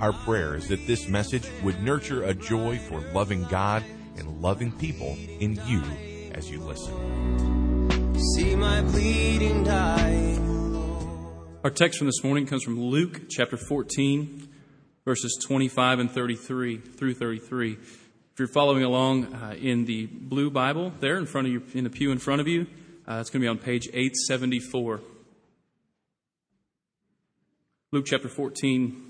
Our 0.00 0.14
prayer 0.14 0.54
is 0.54 0.66
that 0.68 0.86
this 0.86 1.08
message 1.08 1.46
would 1.62 1.82
nurture 1.82 2.22
a 2.22 2.32
joy 2.32 2.78
for 2.78 3.00
loving 3.12 3.44
God 3.44 3.84
and 4.16 4.40
loving 4.40 4.72
people 4.72 5.18
in 5.40 5.60
you 5.66 5.82
as 6.32 6.50
you 6.50 6.60
listen. 6.60 8.18
See 8.34 8.56
my 8.56 8.80
bleeding 8.80 9.62
dying 9.62 10.38
Our 11.62 11.70
text 11.70 11.98
from 11.98 12.06
this 12.06 12.24
morning 12.24 12.46
comes 12.46 12.62
from 12.62 12.80
Luke 12.80 13.28
chapter 13.28 13.58
14, 13.58 14.48
verses 15.04 15.38
25 15.46 15.98
and 15.98 16.10
33 16.10 16.78
through 16.78 17.12
33. 17.12 17.72
If 17.74 18.38
you're 18.38 18.48
following 18.48 18.82
along 18.82 19.34
uh, 19.34 19.54
in 19.60 19.84
the 19.84 20.06
blue 20.06 20.50
Bible 20.50 20.94
there 21.00 21.18
in 21.18 21.26
front 21.26 21.46
of 21.46 21.52
you, 21.52 21.62
in 21.74 21.84
the 21.84 21.90
pew 21.90 22.10
in 22.10 22.18
front 22.18 22.40
of 22.40 22.48
you, 22.48 22.66
uh, 23.06 23.18
it's 23.20 23.28
going 23.28 23.42
to 23.42 23.44
be 23.44 23.48
on 23.48 23.58
page 23.58 23.86
874. 23.88 25.02
Luke 27.92 28.06
chapter 28.06 28.30
14, 28.30 29.09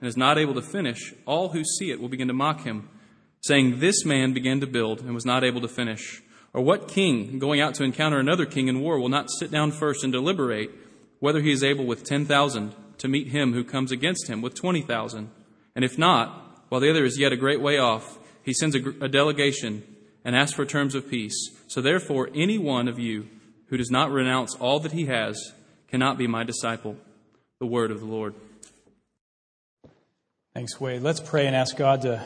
and 0.00 0.08
is 0.08 0.16
not 0.16 0.38
able 0.38 0.54
to 0.54 0.62
finish, 0.62 1.14
all 1.26 1.50
who 1.50 1.64
see 1.64 1.90
it 1.90 2.00
will 2.00 2.08
begin 2.08 2.28
to 2.28 2.34
mock 2.34 2.62
him, 2.62 2.88
saying, 3.42 3.80
This 3.80 4.04
man 4.04 4.32
began 4.32 4.60
to 4.60 4.66
build 4.66 5.00
and 5.00 5.14
was 5.14 5.26
not 5.26 5.44
able 5.44 5.60
to 5.60 5.68
finish. 5.68 6.22
Or 6.52 6.62
what 6.62 6.88
king, 6.88 7.38
going 7.38 7.60
out 7.60 7.74
to 7.74 7.84
encounter 7.84 8.18
another 8.18 8.46
king 8.46 8.68
in 8.68 8.80
war, 8.80 8.98
will 8.98 9.08
not 9.08 9.30
sit 9.30 9.50
down 9.50 9.72
first 9.72 10.04
and 10.04 10.12
deliberate 10.12 10.70
whether 11.18 11.40
he 11.40 11.50
is 11.50 11.64
able 11.64 11.84
with 11.84 12.04
10,000 12.04 12.74
to 12.98 13.08
meet 13.08 13.28
him 13.28 13.52
who 13.52 13.64
comes 13.64 13.90
against 13.90 14.28
him 14.28 14.40
with 14.40 14.54
20,000? 14.54 15.30
And 15.74 15.84
if 15.84 15.98
not, 15.98 16.64
while 16.68 16.80
the 16.80 16.90
other 16.90 17.04
is 17.04 17.18
yet 17.18 17.32
a 17.32 17.36
great 17.36 17.60
way 17.60 17.78
off, 17.78 18.18
he 18.42 18.52
sends 18.52 18.76
a, 18.76 18.80
a 19.00 19.08
delegation 19.08 19.82
and 20.24 20.36
asks 20.36 20.54
for 20.54 20.64
terms 20.64 20.94
of 20.94 21.10
peace. 21.10 21.50
So 21.66 21.80
therefore, 21.80 22.30
any 22.34 22.58
one 22.58 22.88
of 22.88 22.98
you 22.98 23.28
who 23.66 23.76
does 23.76 23.90
not 23.90 24.10
renounce 24.10 24.54
all 24.54 24.78
that 24.80 24.92
he 24.92 25.06
has 25.06 25.52
cannot 25.88 26.18
be 26.18 26.26
my 26.26 26.44
disciple. 26.44 26.96
The 27.58 27.66
word 27.66 27.90
of 27.90 28.00
the 28.00 28.06
Lord. 28.06 28.34
Thanks, 30.54 30.80
Wade. 30.80 31.02
Let's 31.02 31.18
pray 31.18 31.48
and 31.48 31.56
ask 31.56 31.76
God 31.76 32.02
to 32.02 32.24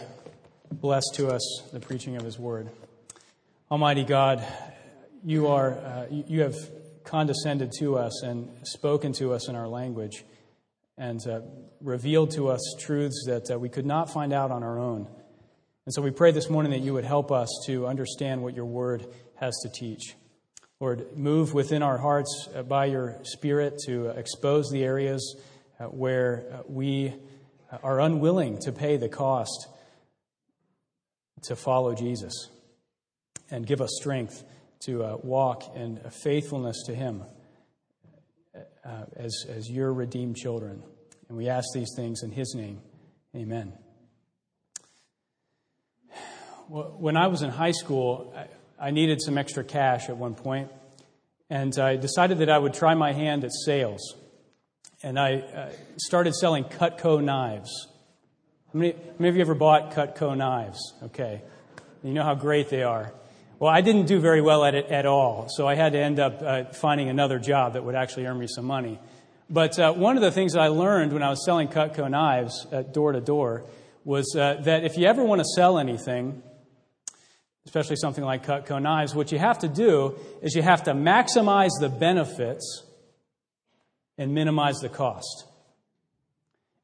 bless 0.71 1.03
to 1.15 1.29
us 1.29 1.63
the 1.73 1.81
preaching 1.81 2.17
of 2.17 2.25
His 2.25 2.39
Word. 2.39 2.69
Almighty 3.71 4.05
God, 4.05 4.47
you 5.25 5.47
are 5.47 5.71
uh, 5.79 6.07
you 6.11 6.43
have 6.43 6.55
condescended 7.05 7.73
to 7.79 7.97
us 7.97 8.23
and 8.23 8.51
spoken 8.65 9.15
to 9.15 9.33
us 9.33 9.49
in 9.49 9.57
our 9.57 9.67
language, 9.67 10.27
and 10.99 11.27
uh, 11.27 11.41
revealed 11.81 12.33
to 12.33 12.49
us 12.49 12.61
truths 12.79 13.25
that 13.29 13.51
uh, 13.51 13.59
we 13.59 13.71
could 13.71 13.87
not 13.87 14.13
find 14.13 14.35
out 14.35 14.51
on 14.51 14.63
our 14.63 14.79
own. 14.79 15.07
And 15.87 15.95
so 15.95 16.03
we 16.03 16.11
pray 16.11 16.31
this 16.31 16.51
morning 16.51 16.73
that 16.73 16.81
you 16.81 16.93
would 16.93 17.07
help 17.07 17.33
us 17.33 17.49
to 17.65 17.87
understand 17.87 18.43
what 18.43 18.55
your 18.55 18.67
Word 18.67 19.07
has 19.37 19.59
to 19.63 19.71
teach. 19.71 20.17
Lord, 20.81 21.17
move 21.17 21.55
within 21.55 21.83
our 21.83 21.97
hearts 21.97 22.47
uh, 22.55 22.63
by 22.63 22.85
your 22.85 23.17
Spirit 23.23 23.79
to 23.87 24.09
expose 24.09 24.69
the 24.71 24.85
areas 24.85 25.35
uh, 25.81 25.85
where 25.87 26.45
uh, 26.53 26.63
we 26.69 27.15
are 27.83 28.01
unwilling 28.01 28.59
to 28.59 28.73
pay 28.73 28.97
the 28.97 29.09
cost 29.09 29.69
to 31.43 31.57
follow 31.57 31.95
Jesus 31.95 32.49
and 33.51 33.67
give 33.67 33.81
us 33.81 33.91
strength 34.01 34.45
to 34.81 35.05
uh, 35.05 35.17
walk 35.23 35.77
in 35.77 35.99
faithfulness 36.23 36.85
to 36.87 36.95
Him 36.95 37.25
uh, 38.55 39.05
as, 39.17 39.45
as 39.49 39.71
your 39.71 39.93
redeemed 39.93 40.37
children. 40.37 40.83
And 41.29 41.37
we 41.37 41.49
ask 41.49 41.67
these 41.75 41.93
things 41.97 42.23
in 42.23 42.31
His 42.31 42.55
name. 42.55 42.81
Amen. 43.37 43.73
When 46.69 47.17
I 47.17 47.29
was 47.29 47.43
in 47.43 47.51
high 47.51 47.73
school, 47.73 48.35
I 48.79 48.91
needed 48.91 49.23
some 49.23 49.39
extra 49.39 49.65
cash 49.65 50.09
at 50.11 50.17
one 50.17 50.35
point, 50.35 50.71
and 51.49 51.77
I 51.79 51.97
decided 51.97 52.39
that 52.39 52.51
I 52.51 52.59
would 52.59 52.75
try 52.75 52.95
my 52.95 53.13
hand 53.13 53.45
at 53.45 53.53
sales 53.53 54.15
and 55.03 55.19
I 55.19 55.35
uh, 55.37 55.71
started 55.97 56.35
selling 56.35 56.65
Cutco 56.65 57.23
knives. 57.23 57.89
How 58.73 58.79
many, 58.79 58.93
how 58.93 58.99
many 59.19 59.29
of 59.29 59.37
you 59.37 59.43
ever 59.43 59.55
bought 59.55 59.93
Cutco 59.93 60.37
knives? 60.37 60.79
Okay. 61.05 61.43
You 62.03 62.13
know 62.13 62.25
how 62.25 62.35
great 62.35 62.69
they 62.69 62.83
are. 62.83 63.13
Well, 63.59 63.73
I 63.73 63.81
didn't 63.81 64.07
do 64.07 64.21
very 64.21 64.41
well 64.41 64.65
at 64.65 64.75
it 64.75 64.87
at 64.87 65.05
all, 65.05 65.49
so 65.49 65.67
I 65.67 65.75
had 65.75 65.93
to 65.93 65.99
end 65.99 66.21
up 66.21 66.43
uh, 66.43 66.65
finding 66.67 67.09
another 67.09 67.39
job 67.39 67.73
that 67.73 67.85
would 67.85 67.97
actually 67.97 68.27
earn 68.27 68.39
me 68.39 68.47
some 68.47 68.65
money. 68.65 69.01
But 69.51 69.79
uh, 69.79 69.93
one 69.95 70.17
of 70.17 70.23
the 70.23 70.31
things 70.31 70.55
I 70.55 70.69
learned 70.69 71.13
when 71.13 71.23
I 71.23 71.31
was 71.31 71.45
selling 71.45 71.69
Cutco 71.69 72.09
knives 72.09 72.67
at 72.71 72.93
door 72.93 73.13
to 73.13 73.21
door 73.21 73.65
was 74.05 74.37
uh, 74.37 74.61
that 74.63 74.85
if 74.85 74.97
you 74.97 75.07
ever 75.07 75.25
want 75.25 75.41
to 75.41 75.45
sell 75.57 75.79
anything, 75.79 76.43
especially 77.67 77.97
something 77.97 78.25
like 78.25 78.47
Cutco 78.47 78.81
knives, 78.81 79.15
what 79.15 79.33
you 79.33 79.39
have 79.39 79.59
to 79.61 79.69
do 79.69 80.17
is 80.41 80.55
you 80.55 80.63
have 80.63 80.85
to 80.85 80.93
maximize 80.93 81.71
the 81.81 81.89
benefits 81.89 82.85
and 84.19 84.35
minimize 84.35 84.79
the 84.81 84.89
cost. 84.89 85.47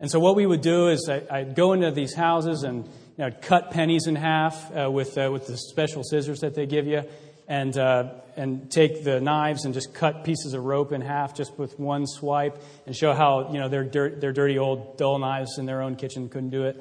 And 0.00 0.10
so 0.10 0.18
what 0.18 0.36
we 0.36 0.46
would 0.46 0.60
do 0.60 0.88
is 0.88 1.08
I, 1.08 1.42
would 1.42 1.54
go 1.54 1.72
into 1.72 1.90
these 1.90 2.14
houses 2.14 2.62
and 2.62 2.84
you 2.86 3.24
know, 3.24 3.30
cut 3.42 3.70
pennies 3.70 4.06
in 4.06 4.16
half 4.16 4.74
uh, 4.76 4.90
with, 4.90 5.16
uh, 5.16 5.30
with 5.32 5.46
the 5.46 5.56
special 5.56 6.02
scissors 6.02 6.40
that 6.40 6.54
they 6.54 6.66
give 6.66 6.86
you, 6.86 7.02
and, 7.46 7.76
uh, 7.78 8.14
and 8.36 8.70
take 8.70 9.04
the 9.04 9.20
knives 9.20 9.64
and 9.64 9.74
just 9.74 9.94
cut 9.94 10.24
pieces 10.24 10.54
of 10.54 10.64
rope 10.64 10.92
in 10.92 11.00
half 11.00 11.34
just 11.34 11.58
with 11.58 11.78
one 11.78 12.06
swipe, 12.06 12.60
and 12.86 12.96
show 12.96 13.12
how 13.12 13.52
you 13.52 13.58
know 13.60 13.68
their, 13.68 13.84
dirt, 13.84 14.20
their 14.20 14.32
dirty 14.32 14.58
old 14.58 14.96
dull 14.96 15.18
knives 15.18 15.58
in 15.58 15.66
their 15.66 15.82
own 15.82 15.96
kitchen 15.96 16.28
couldn't 16.28 16.50
do 16.50 16.64
it. 16.64 16.76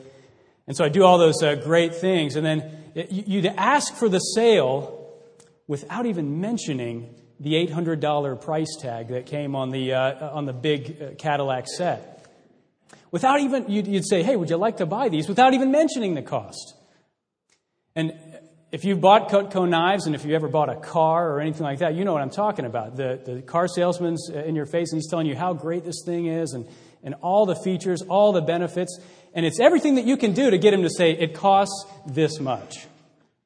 And 0.65 0.75
so 0.75 0.85
I 0.85 0.89
do 0.89 1.03
all 1.03 1.17
those 1.17 1.43
uh, 1.43 1.55
great 1.55 1.93
things, 1.95 2.35
and 2.35 2.45
then 2.45 2.71
you'd 3.09 3.45
ask 3.45 3.93
for 3.95 4.09
the 4.09 4.19
sale 4.19 5.11
without 5.67 6.05
even 6.05 6.39
mentioning 6.39 7.13
the 7.39 7.53
$800 7.67 8.41
price 8.41 8.75
tag 8.79 9.09
that 9.09 9.25
came 9.25 9.55
on 9.55 9.71
the, 9.71 9.93
uh, 9.93 10.29
on 10.29 10.45
the 10.45 10.53
big 10.53 11.01
uh, 11.01 11.15
Cadillac 11.17 11.67
set. 11.67 12.25
Without 13.11 13.39
even, 13.41 13.69
you'd, 13.69 13.87
you'd 13.87 14.07
say, 14.07 14.23
hey, 14.23 14.35
would 14.35 14.49
you 14.49 14.57
like 14.57 14.77
to 14.77 14.85
buy 14.85 15.09
these? 15.09 15.27
Without 15.27 15.53
even 15.53 15.71
mentioning 15.71 16.15
the 16.15 16.21
cost. 16.21 16.73
And 17.95 18.13
if 18.71 18.83
you 18.83 18.95
bought 18.95 19.29
Cutco 19.29 19.69
knives 19.69 20.07
and 20.07 20.15
if 20.15 20.25
you 20.25 20.33
ever 20.33 20.47
bought 20.47 20.69
a 20.69 20.75
car 20.75 21.29
or 21.29 21.39
anything 21.39 21.61
like 21.61 21.79
that, 21.79 21.93
you 21.93 22.05
know 22.05 22.13
what 22.13 22.23
I'm 22.23 22.31
talking 22.31 22.65
about. 22.65 22.95
The, 22.95 23.21
the 23.23 23.41
car 23.43 23.67
salesman's 23.67 24.31
uh, 24.33 24.39
in 24.39 24.55
your 24.55 24.65
face 24.65 24.91
and 24.91 24.97
he's 24.97 25.09
telling 25.09 25.27
you 25.27 25.35
how 25.35 25.53
great 25.53 25.85
this 25.85 26.01
thing 26.03 26.25
is 26.25 26.53
and, 26.53 26.67
and 27.03 27.13
all 27.21 27.45
the 27.45 27.55
features, 27.55 28.01
all 28.01 28.33
the 28.33 28.41
benefits. 28.41 28.99
And 29.35 29.45
it's 29.45 29.59
everything 29.59 29.95
that 29.95 30.05
you 30.05 30.17
can 30.17 30.33
do 30.33 30.49
to 30.49 30.57
get 30.57 30.73
him 30.73 30.81
to 30.81 30.89
say, 30.89 31.11
it 31.11 31.35
costs 31.35 31.85
this 32.07 32.39
much. 32.39 32.87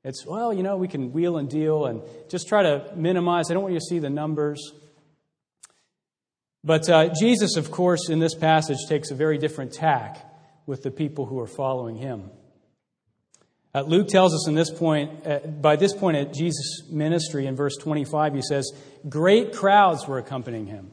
It's, 0.08 0.26
well, 0.26 0.54
you 0.54 0.64
know, 0.64 0.78
we 0.78 0.88
can 0.88 1.12
wheel 1.12 1.38
and 1.38 1.50
deal 1.50 1.86
and 1.86 2.02
just 2.30 2.48
try 2.48 2.64
to 2.64 2.94
minimize. 2.96 3.52
I 3.52 3.54
don't 3.54 3.64
want 3.64 3.74
you 3.74 3.80
to 3.82 3.86
see 3.86 4.00
the 4.00 4.10
numbers. 4.10 4.72
But 6.64 6.90
uh, 6.90 7.10
Jesus, 7.20 7.58
of 7.58 7.72
course, 7.72 8.08
in 8.08 8.20
this 8.20 8.34
passage 8.34 8.78
takes 8.88 9.12
a 9.12 9.16
very 9.16 9.38
different 9.38 9.74
tack 9.74 10.26
with 10.66 10.82
the 10.82 10.92
people 10.92 11.26
who 11.26 11.38
are 11.42 11.48
following 11.48 11.98
him. 11.98 12.32
Uh, 13.76 13.82
Luke 13.82 14.08
tells 14.08 14.34
us 14.34 14.48
in 14.48 14.56
this 14.56 14.72
point, 14.72 15.28
uh, 15.28 15.40
by 15.40 15.76
this 15.76 15.94
point 15.94 16.16
at 16.16 16.34
Jesus' 16.34 16.84
ministry 16.90 17.46
in 17.46 17.58
verse 17.58 17.76
25, 17.76 18.34
he 18.34 18.42
says, 18.42 18.72
Great 19.10 19.54
crowds 19.54 20.08
were 20.08 20.20
accompanying 20.20 20.68
him. 20.68 20.92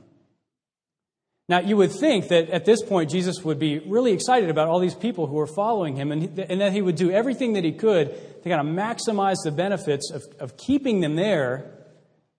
Now, 1.49 1.61
you 1.61 1.77
would 1.77 1.93
think 1.93 2.29
that 2.29 2.49
at 2.51 2.65
this 2.65 2.83
point 2.83 3.11
Jesus 3.11 3.45
would 3.45 3.59
be 3.59 3.79
really 3.81 4.13
excited 4.13 4.49
about 4.49 4.69
all 4.69 4.81
these 4.81 4.95
people 4.95 5.27
who 5.27 5.39
are 5.39 5.47
following 5.47 5.95
him 5.97 6.11
and, 6.11 6.39
and 6.39 6.61
that 6.61 6.73
he 6.73 6.81
would 6.81 6.97
do 6.97 7.11
everything 7.11 7.53
that 7.55 7.65
he 7.65 7.73
could 7.73 8.43
to 8.43 8.49
kind 8.49 8.67
of 8.67 8.75
maximize 8.75 9.37
the 9.45 9.51
benefits 9.51 10.11
of, 10.11 10.23
of 10.41 10.57
keeping 10.57 11.01
them 11.01 11.17
there 11.17 11.71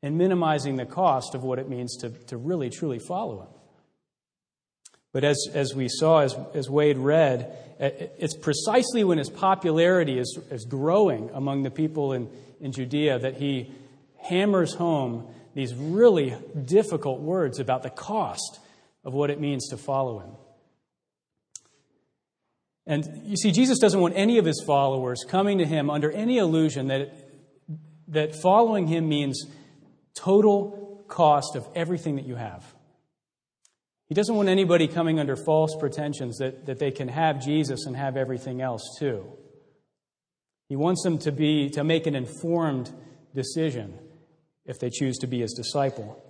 and 0.02 0.18
minimizing 0.18 0.76
the 0.76 0.86
cost 0.86 1.36
of 1.36 1.44
what 1.44 1.60
it 1.60 1.70
means 1.70 1.98
to, 1.98 2.10
to 2.10 2.38
really, 2.38 2.72
truly 2.72 3.00
follow 3.00 3.42
him. 3.42 3.48
But 5.12 5.24
as, 5.24 5.48
as 5.54 5.74
we 5.76 5.88
saw, 5.88 6.20
as, 6.20 6.36
as 6.54 6.70
Wade 6.70 6.98
read, 6.98 7.56
it's 7.80 8.36
precisely 8.36 9.04
when 9.04 9.18
his 9.18 9.30
popularity 9.30 10.18
is, 10.18 10.40
is 10.50 10.66
growing 10.66 11.30
among 11.34 11.64
the 11.64 11.72
people 11.72 12.14
in, 12.14 12.30
in 12.60 12.72
Judea 12.72 13.20
that 13.20 13.36
he 13.38 13.72
hammers 14.18 14.74
home 14.74 15.28
these 15.54 15.74
really 15.74 16.36
difficult 16.66 17.22
words 17.22 17.60
about 17.60 17.84
the 17.84 17.90
cost 17.90 18.60
of 19.06 19.14
what 19.14 19.30
it 19.30 19.40
means 19.40 19.70
to 19.70 19.78
follow 19.78 20.20
him. 20.20 20.32
And 22.88 23.22
you 23.24 23.38
see, 23.38 23.52
Jesus 23.52 23.80
doesn't 23.80 24.00
want 24.00 24.16
any 24.18 24.38
of 24.38 24.46
his 24.46 24.64
followers 24.66 25.24
coming 25.28 25.60
to 25.60 25.66
him 25.66 25.90
under 25.90 26.12
any 26.12 26.38
illusion 26.38 26.88
that, 26.88 27.14
that 28.10 28.36
following 28.36 28.88
him 28.88 29.08
means 29.08 29.46
total 30.14 31.04
cost 31.08 31.56
of 31.56 31.68
everything 31.76 32.16
that 32.18 32.26
you 32.26 32.36
have. 32.36 32.64
He 34.08 34.14
doesn't 34.14 34.36
want 34.36 34.50
anybody 34.50 34.88
coming 34.88 35.20
under 35.20 35.36
false 35.36 35.76
pretensions 35.80 36.38
that, 36.38 36.68
that 36.68 36.78
they 36.78 36.92
can 36.92 37.08
have 37.08 37.44
Jesus 37.44 37.86
and 37.88 37.96
have 37.96 38.18
everything 38.18 38.62
else 38.62 38.98
too. 39.00 39.26
He 40.70 40.76
wants 40.76 41.04
them 41.04 41.18
to 41.20 41.32
be 41.32 41.70
to 41.72 41.84
make 41.84 42.06
an 42.06 42.16
informed 42.16 42.92
decision 43.34 43.98
if 44.66 44.80
they 44.80 44.90
choose 44.90 45.18
to 45.20 45.28
be 45.28 45.42
his 45.42 45.54
disciple. 45.54 46.22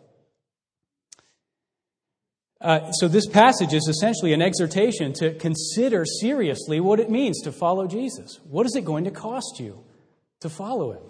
Uh, 2.62 2.92
so, 2.94 3.08
this 3.08 3.28
passage 3.28 3.74
is 3.74 3.88
essentially 3.88 4.32
an 4.34 4.42
exhortation 4.42 5.12
to 5.14 5.34
consider 5.36 6.06
seriously 6.06 6.80
what 6.80 7.00
it 7.00 7.10
means 7.10 7.42
to 7.42 7.52
follow 7.52 7.86
Jesus. 7.86 8.40
What 8.46 8.66
is 8.66 8.76
it 8.76 8.86
going 8.86 9.04
to 9.04 9.12
cost 9.12 9.60
you 9.60 9.84
to 10.40 10.50
follow 10.50 10.94
him? 10.94 11.04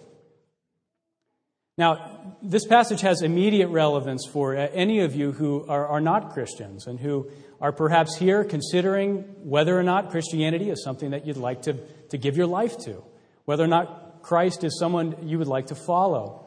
Now, 1.77 2.35
this 2.41 2.65
passage 2.65 3.01
has 3.01 3.21
immediate 3.21 3.67
relevance 3.67 4.25
for 4.25 4.55
uh, 4.55 4.69
any 4.73 5.01
of 5.01 5.13
you 5.13 5.33
who 5.33 5.65
are, 5.67 5.85
are 5.87 5.99
not 5.99 6.31
Christians 6.31 6.87
and 6.87 6.97
who 6.99 7.29
are 7.59 7.73
perhaps 7.73 8.15
here 8.15 8.45
considering 8.45 9.23
whether 9.43 9.77
or 9.77 9.83
not 9.83 10.09
Christianity 10.09 10.69
is 10.69 10.83
something 10.83 11.11
that 11.11 11.27
you'd 11.27 11.37
like 11.37 11.63
to, 11.63 11.73
to 12.11 12.17
give 12.17 12.37
your 12.37 12.47
life 12.47 12.77
to, 12.85 13.03
whether 13.43 13.63
or 13.63 13.67
not 13.67 14.21
Christ 14.21 14.63
is 14.63 14.79
someone 14.79 15.27
you 15.27 15.37
would 15.37 15.47
like 15.47 15.67
to 15.67 15.75
follow. 15.75 16.44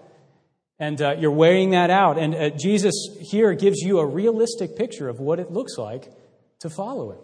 And 0.79 1.01
uh, 1.03 1.17
you're 1.19 1.33
weighing 1.33 1.71
that 1.71 1.91
out. 1.91 2.19
And 2.19 2.35
uh, 2.35 2.51
Jesus 2.51 2.95
here 3.21 3.53
gives 3.55 3.79
you 3.79 3.99
a 3.99 4.07
realistic 4.07 4.77
picture 4.77 5.09
of 5.09 5.19
what 5.19 5.41
it 5.41 5.51
looks 5.51 5.77
like 5.77 6.13
to 6.61 6.71
follow 6.71 7.13
him. 7.13 7.19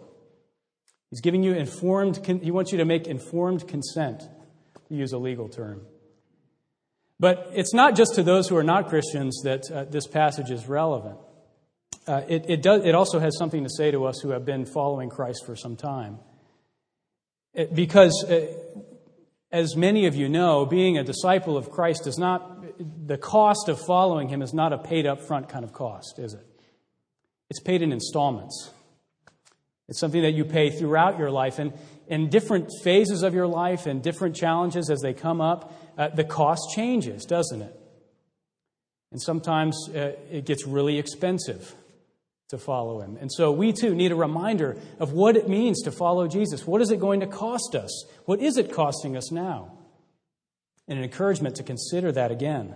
He's 1.09 1.21
giving 1.21 1.43
you 1.43 1.53
informed, 1.53 2.23
con- 2.23 2.39
he 2.39 2.51
wants 2.51 2.71
you 2.71 2.79
to 2.79 2.85
make 2.85 3.07
informed 3.07 3.67
consent, 3.67 4.23
to 4.89 4.95
use 4.95 5.13
a 5.13 5.17
legal 5.17 5.47
term. 5.47 5.81
But 7.19 7.49
it's 7.53 7.73
not 7.73 7.95
just 7.95 8.15
to 8.15 8.23
those 8.23 8.49
who 8.49 8.57
are 8.57 8.63
not 8.63 8.89
Christians 8.89 9.41
that 9.43 9.71
uh, 9.71 9.85
this 9.85 10.07
passage 10.07 10.51
is 10.51 10.67
relevant. 10.67 11.17
Uh, 12.07 12.21
it, 12.27 12.49
it, 12.49 12.61
does, 12.61 12.83
it 12.83 12.93
also 12.93 13.19
has 13.19 13.37
something 13.37 13.63
to 13.63 13.69
say 13.69 13.91
to 13.91 14.05
us 14.05 14.19
who 14.19 14.31
have 14.31 14.45
been 14.45 14.65
following 14.65 15.09
Christ 15.09 15.45
for 15.45 15.55
some 15.55 15.75
time. 15.75 16.19
It, 17.53 17.73
because, 17.73 18.25
uh, 18.29 18.47
as 19.51 19.75
many 19.77 20.05
of 20.05 20.15
you 20.15 20.27
know, 20.27 20.65
being 20.65 20.97
a 20.97 21.03
disciple 21.03 21.55
of 21.55 21.71
Christ 21.71 22.03
does 22.03 22.17
not 22.17 22.54
the 22.77 23.17
cost 23.17 23.69
of 23.69 23.79
following 23.79 24.29
him 24.29 24.41
is 24.41 24.53
not 24.53 24.73
a 24.73 24.77
paid 24.77 25.05
up 25.05 25.21
front 25.21 25.49
kind 25.49 25.63
of 25.63 25.73
cost, 25.73 26.19
is 26.19 26.33
it? 26.33 26.45
It's 27.49 27.59
paid 27.59 27.81
in 27.81 27.91
installments. 27.91 28.71
It's 29.87 29.99
something 29.99 30.23
that 30.23 30.33
you 30.33 30.45
pay 30.45 30.71
throughout 30.71 31.19
your 31.19 31.29
life. 31.29 31.59
And 31.59 31.73
in 32.07 32.29
different 32.29 32.69
phases 32.83 33.23
of 33.23 33.33
your 33.33 33.47
life 33.47 33.85
and 33.85 34.01
different 34.01 34.35
challenges 34.35 34.89
as 34.89 35.01
they 35.01 35.13
come 35.13 35.41
up, 35.41 35.73
uh, 35.97 36.09
the 36.09 36.23
cost 36.23 36.71
changes, 36.75 37.25
doesn't 37.25 37.61
it? 37.61 37.79
And 39.11 39.21
sometimes 39.21 39.89
uh, 39.89 40.13
it 40.31 40.45
gets 40.45 40.65
really 40.65 40.97
expensive 40.97 41.75
to 42.49 42.57
follow 42.57 43.01
him. 43.01 43.17
And 43.19 43.31
so 43.31 43.51
we 43.51 43.73
too 43.73 43.95
need 43.95 44.11
a 44.11 44.15
reminder 44.15 44.77
of 44.99 45.13
what 45.13 45.35
it 45.35 45.47
means 45.47 45.81
to 45.83 45.91
follow 45.91 46.27
Jesus. 46.27 46.65
What 46.67 46.81
is 46.81 46.91
it 46.91 46.99
going 46.99 47.19
to 47.21 47.27
cost 47.27 47.75
us? 47.75 48.05
What 48.25 48.39
is 48.39 48.57
it 48.57 48.71
costing 48.71 49.15
us 49.15 49.31
now? 49.31 49.74
And 50.87 50.97
an 50.97 51.03
encouragement 51.03 51.55
to 51.55 51.63
consider 51.63 52.11
that 52.11 52.31
again. 52.31 52.75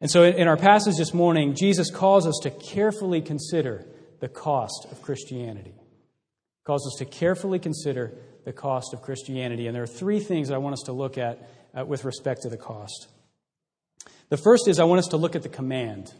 And 0.00 0.10
so, 0.10 0.24
in 0.24 0.46
our 0.46 0.56
passage 0.56 0.96
this 0.96 1.14
morning, 1.14 1.54
Jesus 1.54 1.90
calls 1.90 2.26
us 2.26 2.38
to 2.42 2.50
carefully 2.50 3.22
consider 3.22 3.86
the 4.20 4.28
cost 4.28 4.86
of 4.90 5.02
Christianity. 5.02 5.74
He 5.74 6.64
calls 6.64 6.86
us 6.86 6.98
to 6.98 7.04
carefully 7.04 7.58
consider 7.58 8.12
the 8.44 8.52
cost 8.52 8.92
of 8.92 9.02
Christianity. 9.02 9.66
And 9.66 9.74
there 9.74 9.82
are 9.82 9.88
three 9.88 10.20
things 10.20 10.50
I 10.50 10.58
want 10.58 10.74
us 10.74 10.82
to 10.86 10.92
look 10.92 11.16
at 11.18 11.48
uh, 11.74 11.84
with 11.84 12.04
respect 12.04 12.42
to 12.42 12.50
the 12.50 12.56
cost. 12.56 13.08
The 14.28 14.36
first 14.36 14.68
is 14.68 14.78
I 14.78 14.84
want 14.84 14.98
us 14.98 15.08
to 15.08 15.16
look 15.16 15.34
at 15.34 15.42
the 15.42 15.48
command. 15.48 16.12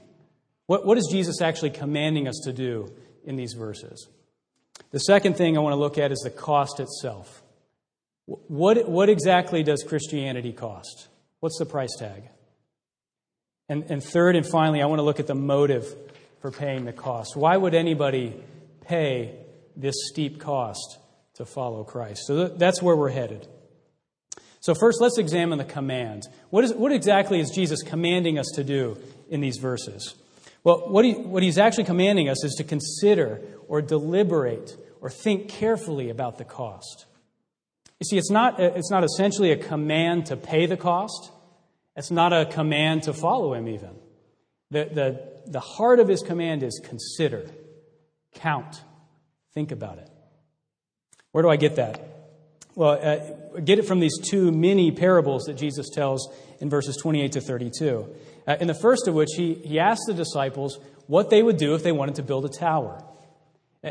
What, 0.67 0.87
what 0.87 0.99
is 0.99 1.09
Jesus 1.11 1.41
actually 1.41 1.71
commanding 1.71 2.29
us 2.29 2.41
to 2.45 2.53
do 2.53 2.93
in 3.25 3.37
these 3.37 3.53
verses? 3.53 4.09
The 4.91 4.99
second 4.99 5.37
thing 5.37 5.57
I 5.57 5.61
want 5.61 5.73
to 5.73 5.79
look 5.79 5.99
at 5.99 6.13
is 6.13 6.21
the 6.21 6.31
cost 6.31 6.81
itself. 6.81 7.43
What, 8.27 8.89
what 8.89 9.09
exactly 9.09 9.63
does 9.63 9.85
Christianity 9.85 10.53
cost? 10.53 11.09
What's 11.41 11.59
the 11.59 11.67
price 11.67 11.95
tag? 11.97 12.25
And, 13.69 13.85
and 13.89 14.03
third 14.03 14.37
and 14.37 14.47
finally, 14.47 14.83
I 14.83 14.87
want 14.87 14.99
to 14.99 15.05
look 15.05 15.21
at 15.21 15.27
the 15.27 15.35
motive 15.35 15.87
for 16.41 16.51
paying 16.51 16.85
the 16.85 16.93
cost. 16.93 17.37
Why 17.37 17.57
would 17.57 17.75
anybody 17.75 18.35
pay 18.87 19.37
this 19.77 19.95
steep 20.09 20.41
cost 20.41 20.99
to 21.35 21.45
follow 21.45 21.85
Christ? 21.85 22.27
So 22.27 22.49
that's 22.49 22.83
where 22.83 22.97
we're 22.97 23.11
headed. 23.11 23.47
So, 24.61 24.75
first, 24.75 25.01
let's 25.01 25.19
examine 25.19 25.59
the 25.59 25.65
command. 25.65 26.25
What, 26.51 26.65
is, 26.65 26.75
what 26.75 26.91
exactly 26.91 27.39
is 27.39 27.51
Jesus 27.51 27.85
commanding 27.85 28.37
us 28.39 28.51
to 28.57 28.65
do 28.65 28.99
in 29.29 29.41
these 29.41 29.59
verses? 29.59 30.17
Well, 30.65 30.89
what, 30.89 31.05
he, 31.05 31.13
what 31.13 31.45
he's 31.45 31.59
actually 31.59 31.85
commanding 31.85 32.29
us 32.29 32.43
is 32.43 32.55
to 32.55 32.65
consider 32.65 33.41
or 33.69 33.81
deliberate 33.81 34.77
or 35.01 35.09
think 35.09 35.49
carefully 35.49 36.11
about 36.11 36.39
the 36.39 36.45
cost. 36.45 37.06
You 38.01 38.05
see, 38.05 38.19
it's 38.19 38.31
not, 38.31 38.61
it's 38.61 38.91
not 38.91 39.05
essentially 39.05 39.53
a 39.53 39.57
command 39.57 40.27
to 40.27 40.37
pay 40.37 40.67
the 40.67 40.77
cost. 40.77 41.31
It's 41.97 42.11
not 42.11 42.33
a 42.33 42.45
command 42.45 43.05
to 43.05 43.15
follow 43.15 43.55
him, 43.55 43.69
even. 43.69 43.97
The, 44.71 44.85
the, 44.93 45.51
the 45.51 45.61
heart 45.61 45.99
of 45.99 46.09
his 46.09 46.23
command 46.23 46.63
is 46.63 46.81
consider, 46.85 47.49
count, 48.35 48.83
think 49.55 49.73
about 49.73 49.99
it. 49.99 50.11
Where 51.33 51.43
do 51.43 51.49
I 51.49 51.57
get 51.57 51.77
that? 51.77 52.17
Well, 52.75 52.99
uh, 53.03 53.61
get 53.61 53.79
it 53.79 53.87
from 53.87 54.01
these 54.01 54.19
two 54.19 54.53
mini 54.53 54.93
parables 54.93 55.45
that 55.45 55.55
Jesus 55.55 55.89
tells 55.89 56.31
in 56.61 56.69
verses 56.69 56.99
28 57.01 57.33
to 57.33 57.41
32. 57.41 58.15
Uh, 58.47 58.57
in 58.61 58.67
the 58.67 58.75
first 58.75 59.09
of 59.09 59.15
which, 59.15 59.31
he, 59.35 59.55
he 59.55 59.79
asked 59.79 60.03
the 60.07 60.15
disciples 60.15 60.79
what 61.07 61.31
they 61.31 61.43
would 61.43 61.57
do 61.57 61.75
if 61.75 61.83
they 61.83 61.93
wanted 61.93 62.17
to 62.17 62.23
build 62.23 62.45
a 62.45 62.51
tower. 62.51 63.03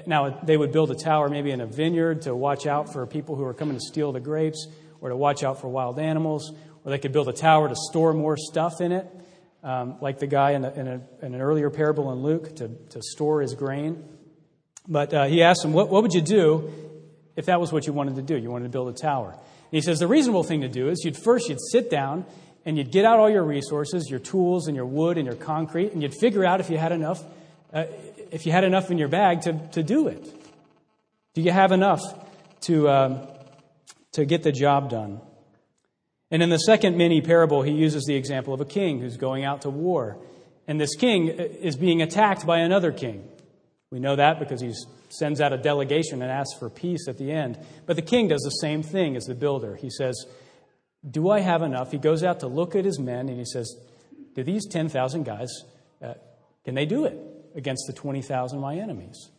Now, 0.06 0.30
they 0.44 0.57
would 0.57 0.71
build 0.71 0.92
a 0.92 0.95
tower 0.95 1.30
maybe 1.30 1.51
in 1.51 1.62
a 1.62 1.65
vineyard 1.65 2.24
to 2.24 2.36
watch 2.36 2.68
out 2.68 2.92
for 2.92 3.06
people 3.06 3.36
who 3.36 3.44
are 3.45 3.53
coming 3.53 3.75
to 3.75 3.81
steal 3.81 4.11
the 4.11 4.19
grapes 4.19 4.68
or 4.99 5.09
to 5.09 5.16
watch 5.16 5.44
out 5.44 5.61
for 5.61 5.68
wild 5.68 5.99
animals, 5.99 6.52
or 6.83 6.92
they 6.92 6.97
could 6.97 7.14
build 7.14 7.30
a 7.30 7.33
tower 7.33 7.69
to 7.69 7.75
store 7.75 8.14
more 8.14 8.35
stuff 8.37 8.81
in 8.81 8.92
it, 8.92 9.07
um, 9.64 9.97
like 10.02 10.19
the 10.19 10.28
guy 10.28 10.52
in, 10.52 10.66
a, 10.66 10.71
in, 10.71 10.87
a, 10.87 11.02
in, 11.21 11.33
an 11.35 11.42
earlier 11.42 11.69
parable 11.69 12.11
in 12.11 12.19
Luke 12.19 12.56
to, 12.57 12.68
to 12.90 13.02
store 13.02 13.42
his 13.42 13.54
grain. 13.54 14.04
But 14.87 15.14
uh, 15.14 15.25
he 15.25 15.42
asked 15.44 15.64
him, 15.64 15.73
what, 15.73 15.90
what 15.90 16.04
would 16.04 16.14
you 16.14 16.21
do 16.21 16.71
if 17.35 17.45
that 17.45 17.59
was 17.59 17.71
what 17.71 17.87
you 17.87 17.94
wanted 17.94 18.16
to 18.16 18.21
do? 18.21 18.37
You 18.37 18.52
wanted 18.52 18.66
to 18.66 18.71
build 18.71 18.90
a 18.90 18.97
tower. 18.97 19.31
And 19.31 19.71
he 19.71 19.81
says, 19.81 19.99
the 19.99 20.07
reasonable 20.07 20.44
thing 20.44 20.61
to 20.61 20.68
do 20.68 20.90
is 20.90 21.04
you'd 21.06 21.18
first 21.18 21.49
you'd 21.49 21.61
sit 21.71 21.90
down 21.90 22.25
and 22.66 22.78
you'd 22.78 22.92
get 22.92 23.06
out 23.06 23.19
all 23.19 23.30
your 23.30 23.44
resources, 23.44 24.09
your 24.09 24.19
tools 24.19 24.68
and 24.68 24.75
your 24.75 24.85
wood 24.85 25.18
and 25.18 25.25
your 25.25 25.35
concrete, 25.35 25.94
and 25.94 26.02
you'd 26.02 26.16
figure 26.16 26.45
out 26.45 26.59
if 26.59 26.69
you 26.69 26.78
had 26.78 26.92
enough 26.92 27.23
uh, 27.73 27.85
if 28.35 28.45
you 28.45 28.51
had 28.51 28.65
enough 28.65 28.92
in 28.92 28.97
your 28.97 29.07
bag 29.07 29.39
to, 29.44 29.54
to 29.71 29.81
do 29.81 30.09
it. 30.09 30.30
Do 31.35 31.42
you 31.42 31.51
have 31.51 31.71
enough 31.71 32.01
to, 32.63 32.89
um, 32.89 33.27
to 34.11 34.25
get 34.25 34.44
the 34.44 34.51
job 34.51 34.89
done? 34.89 35.21
And 36.31 36.44
in 36.44 36.49
the 36.49 36.57
second 36.57 36.97
mini 36.97 37.21
parable, 37.21 37.61
he 37.61 37.71
uses 37.71 38.04
the 38.04 38.15
example 38.15 38.54
of 38.54 38.59
a 38.59 38.65
king 38.65 38.99
who's 38.99 39.15
going 39.15 39.45
out 39.45 39.61
to 39.61 39.69
war. 39.69 40.18
And 40.68 40.81
this 40.81 40.97
king 40.97 41.30
is 41.30 41.77
being 41.77 42.01
attacked 42.01 42.45
by 42.45 42.59
another 42.59 42.92
king. 42.92 43.25
We 43.89 44.01
know 44.01 44.18
that 44.18 44.37
because 44.37 44.59
he 44.59 44.73
sends 45.07 45.39
out 45.39 45.54
a 45.54 45.57
delegation 45.57 46.21
and 46.21 46.30
asks 46.30 46.59
for 46.59 46.69
peace 46.69 47.07
at 47.07 47.18
the 47.18 47.31
end. 47.31 47.57
But 47.85 47.95
the 47.95 48.01
king 48.01 48.27
does 48.27 48.42
the 48.42 48.49
same 48.49 48.83
thing 48.83 49.15
as 49.15 49.23
the 49.23 49.35
builder. 49.35 49.77
He 49.77 49.89
says, 49.89 50.25
Do 51.09 51.30
I 51.30 51.39
have 51.39 51.61
enough? 51.61 51.89
He 51.89 51.99
goes 51.99 52.21
out 52.21 52.42
to 52.42 52.47
look 52.47 52.75
at 52.75 52.83
his 52.83 52.99
men 52.99 53.30
and 53.30 53.39
he 53.39 53.45
says, 53.45 53.73
Do 54.33 54.44
these 54.44 54.68
10,000 54.68 55.23
guys, 55.23 55.47
uh, 56.04 56.15
can 56.65 56.75
they 56.75 56.85
do 56.85 57.06
it? 57.06 57.34
Against 57.56 57.85
the 57.88 57.94
20,000 57.94 58.59
my 58.59 58.76
enemies. 58.76 59.31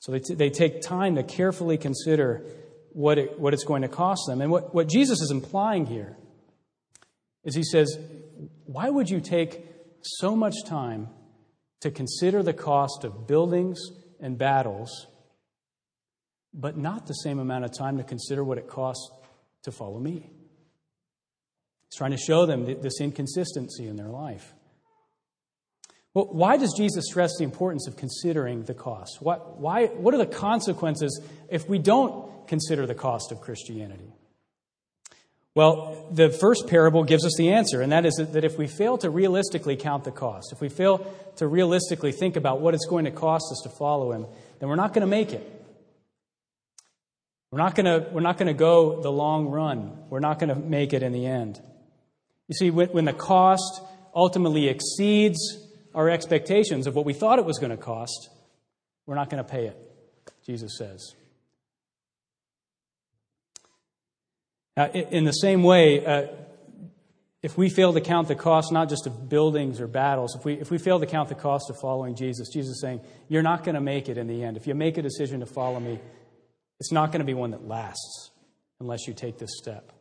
So 0.00 0.12
they, 0.12 0.20
t- 0.20 0.34
they 0.34 0.50
take 0.50 0.82
time 0.82 1.16
to 1.16 1.22
carefully 1.22 1.78
consider 1.78 2.44
what, 2.92 3.18
it, 3.18 3.38
what 3.38 3.54
it's 3.54 3.64
going 3.64 3.82
to 3.82 3.88
cost 3.88 4.22
them. 4.28 4.40
And 4.40 4.50
what, 4.50 4.74
what 4.74 4.88
Jesus 4.88 5.20
is 5.20 5.30
implying 5.30 5.86
here 5.86 6.16
is 7.42 7.54
he 7.54 7.62
says, 7.62 7.98
Why 8.64 8.88
would 8.88 9.08
you 9.08 9.20
take 9.20 9.64
so 10.02 10.34
much 10.34 10.54
time 10.66 11.08
to 11.80 11.90
consider 11.90 12.42
the 12.42 12.52
cost 12.52 13.04
of 13.04 13.26
buildings 13.26 13.78
and 14.20 14.38
battles, 14.38 15.06
but 16.52 16.76
not 16.76 17.06
the 17.06 17.14
same 17.14 17.38
amount 17.38 17.64
of 17.64 17.76
time 17.76 17.98
to 17.98 18.04
consider 18.04 18.44
what 18.44 18.58
it 18.58 18.68
costs 18.68 19.10
to 19.64 19.72
follow 19.72 19.98
me? 19.98 20.30
He's 21.84 21.98
trying 21.98 22.12
to 22.12 22.16
show 22.18 22.46
them 22.46 22.64
this 22.64 23.00
inconsistency 23.00 23.86
in 23.86 23.96
their 23.96 24.08
life. 24.08 24.54
Well, 26.14 26.28
why 26.30 26.56
does 26.56 26.72
Jesus 26.76 27.06
stress 27.06 27.32
the 27.38 27.44
importance 27.44 27.88
of 27.88 27.96
considering 27.96 28.62
the 28.62 28.74
cost? 28.74 29.20
What, 29.20 29.58
why, 29.58 29.86
what 29.86 30.14
are 30.14 30.18
the 30.18 30.26
consequences 30.26 31.20
if 31.48 31.68
we 31.68 31.78
don't 31.78 32.46
consider 32.46 32.86
the 32.86 32.94
cost 32.94 33.32
of 33.32 33.40
Christianity? 33.40 34.12
Well, 35.56 36.08
the 36.10 36.30
first 36.30 36.66
parable 36.68 37.04
gives 37.04 37.24
us 37.24 37.34
the 37.36 37.52
answer, 37.52 37.80
and 37.80 37.92
that 37.92 38.06
is 38.06 38.14
that 38.14 38.44
if 38.44 38.58
we 38.58 38.66
fail 38.66 38.98
to 38.98 39.10
realistically 39.10 39.76
count 39.76 40.04
the 40.04 40.10
cost, 40.10 40.52
if 40.52 40.60
we 40.60 40.68
fail 40.68 41.12
to 41.36 41.46
realistically 41.46 42.10
think 42.10 42.36
about 42.36 42.60
what 42.60 42.74
it's 42.74 42.86
going 42.86 43.04
to 43.04 43.12
cost 43.12 43.44
us 43.52 43.60
to 43.62 43.68
follow 43.68 44.12
Him, 44.12 44.26
then 44.58 44.68
we're 44.68 44.76
not 44.76 44.94
going 44.94 45.02
to 45.02 45.06
make 45.06 45.32
it. 45.32 45.48
We're 47.52 47.58
not 47.58 47.76
going 47.76 47.86
to, 47.86 48.08
we're 48.10 48.20
not 48.20 48.36
going 48.36 48.48
to 48.48 48.54
go 48.54 49.00
the 49.00 49.12
long 49.12 49.46
run. 49.46 49.96
We're 50.10 50.18
not 50.18 50.40
going 50.40 50.48
to 50.48 50.56
make 50.56 50.92
it 50.92 51.04
in 51.04 51.12
the 51.12 51.26
end. 51.26 51.60
You 52.48 52.54
see, 52.54 52.70
when, 52.70 52.88
when 52.88 53.04
the 53.04 53.12
cost 53.12 53.80
ultimately 54.12 54.66
exceeds 54.66 55.38
our 55.94 56.10
expectations 56.10 56.86
of 56.86 56.94
what 56.94 57.04
we 57.04 57.12
thought 57.12 57.38
it 57.38 57.44
was 57.44 57.58
going 57.58 57.70
to 57.70 57.76
cost, 57.76 58.28
we're 59.06 59.14
not 59.14 59.30
going 59.30 59.42
to 59.42 59.48
pay 59.48 59.66
it, 59.66 59.76
Jesus 60.44 60.76
says. 60.76 61.14
Now, 64.76 64.86
in 64.90 65.24
the 65.24 65.32
same 65.32 65.62
way, 65.62 66.04
uh, 66.04 66.26
if 67.42 67.56
we 67.56 67.68
fail 67.68 67.92
to 67.92 68.00
count 68.00 68.26
the 68.26 68.34
cost 68.34 68.72
not 68.72 68.88
just 68.88 69.06
of 69.06 69.28
buildings 69.28 69.80
or 69.80 69.86
battles, 69.86 70.34
if 70.34 70.44
we, 70.44 70.54
if 70.54 70.70
we 70.70 70.78
fail 70.78 70.98
to 70.98 71.06
count 71.06 71.28
the 71.28 71.34
cost 71.34 71.70
of 71.70 71.78
following 71.78 72.16
Jesus, 72.16 72.48
Jesus 72.48 72.76
is 72.76 72.80
saying, 72.80 73.00
You're 73.28 73.42
not 73.42 73.64
going 73.64 73.76
to 73.76 73.80
make 73.80 74.08
it 74.08 74.18
in 74.18 74.26
the 74.26 74.42
end. 74.42 74.56
If 74.56 74.66
you 74.66 74.74
make 74.74 74.98
a 74.98 75.02
decision 75.02 75.40
to 75.40 75.46
follow 75.46 75.78
me, 75.78 76.00
it's 76.80 76.90
not 76.90 77.12
going 77.12 77.20
to 77.20 77.26
be 77.26 77.34
one 77.34 77.52
that 77.52 77.66
lasts 77.68 78.30
unless 78.80 79.06
you 79.06 79.14
take 79.14 79.38
this 79.38 79.50
step. 79.58 79.93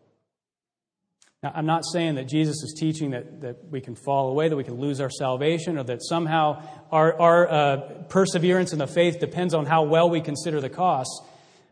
Now, 1.44 1.52
I'm 1.54 1.66
not 1.66 1.84
saying 1.86 2.16
that 2.16 2.30
Jesus 2.30 2.64
is 2.64 2.74
teaching 2.80 3.12
that, 3.12 3.42
that 3.42 3.70
we 3.70 3.82
can 3.82 3.96
fall 3.96 4.30
away, 4.30 4.48
that 4.48 4.56
we 4.56 4.64
can 4.64 4.80
lose 4.80 5.02
our 5.02 5.10
salvation, 5.10 5.78
or 5.78 5.84
that 5.84 6.02
somehow 6.02 6.64
our, 6.90 7.20
our 7.20 7.52
uh, 7.52 7.78
perseverance 8.08 8.72
in 8.72 8.80
the 8.80 8.88
faith 8.88 9.20
depends 9.20 9.54
on 9.54 9.66
how 9.66 9.84
well 9.84 10.10
we 10.10 10.22
consider 10.22 10.62
the 10.62 10.70
costs. 10.70 11.22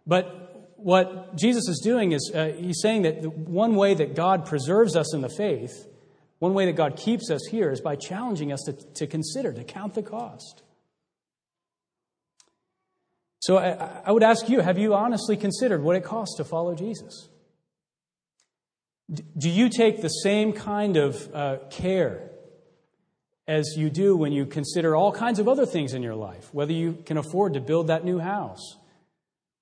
But 0.05 0.73
what 0.75 1.37
Jesus 1.37 1.69
is 1.69 1.79
doing 1.81 2.11
is 2.11 2.31
uh, 2.35 2.53
he's 2.57 2.81
saying 2.81 3.03
that 3.03 3.25
one 3.25 3.75
way 3.75 3.93
that 3.93 4.13
God 4.13 4.45
preserves 4.45 4.97
us 4.97 5.13
in 5.15 5.21
the 5.21 5.29
faith, 5.29 5.87
one 6.39 6.53
way 6.53 6.65
that 6.65 6.75
God 6.75 6.97
keeps 6.97 7.31
us 7.31 7.45
here, 7.49 7.71
is 7.71 7.79
by 7.79 7.95
challenging 7.95 8.51
us 8.51 8.63
to, 8.65 8.73
to 8.95 9.07
consider, 9.07 9.53
to 9.53 9.63
count 9.63 9.93
the 9.93 10.03
cost. 10.03 10.63
So 13.39 13.57
I, 13.57 14.01
I 14.05 14.11
would 14.11 14.23
ask 14.23 14.49
you 14.49 14.59
have 14.59 14.77
you 14.77 14.93
honestly 14.93 15.37
considered 15.37 15.81
what 15.81 15.95
it 15.95 16.03
costs 16.03 16.35
to 16.37 16.43
follow 16.43 16.75
Jesus? 16.75 17.29
Do 19.13 19.49
you 19.49 19.69
take 19.69 20.01
the 20.01 20.07
same 20.07 20.53
kind 20.53 20.95
of 20.95 21.35
uh, 21.35 21.57
care 21.69 22.29
as 23.45 23.73
you 23.75 23.89
do 23.89 24.15
when 24.15 24.31
you 24.31 24.45
consider 24.45 24.95
all 24.95 25.11
kinds 25.11 25.39
of 25.39 25.49
other 25.49 25.65
things 25.65 25.93
in 25.93 26.01
your 26.01 26.15
life? 26.15 26.53
Whether 26.53 26.71
you 26.71 26.97
can 27.05 27.17
afford 27.17 27.55
to 27.55 27.59
build 27.59 27.87
that 27.87 28.05
new 28.05 28.19
house, 28.19 28.77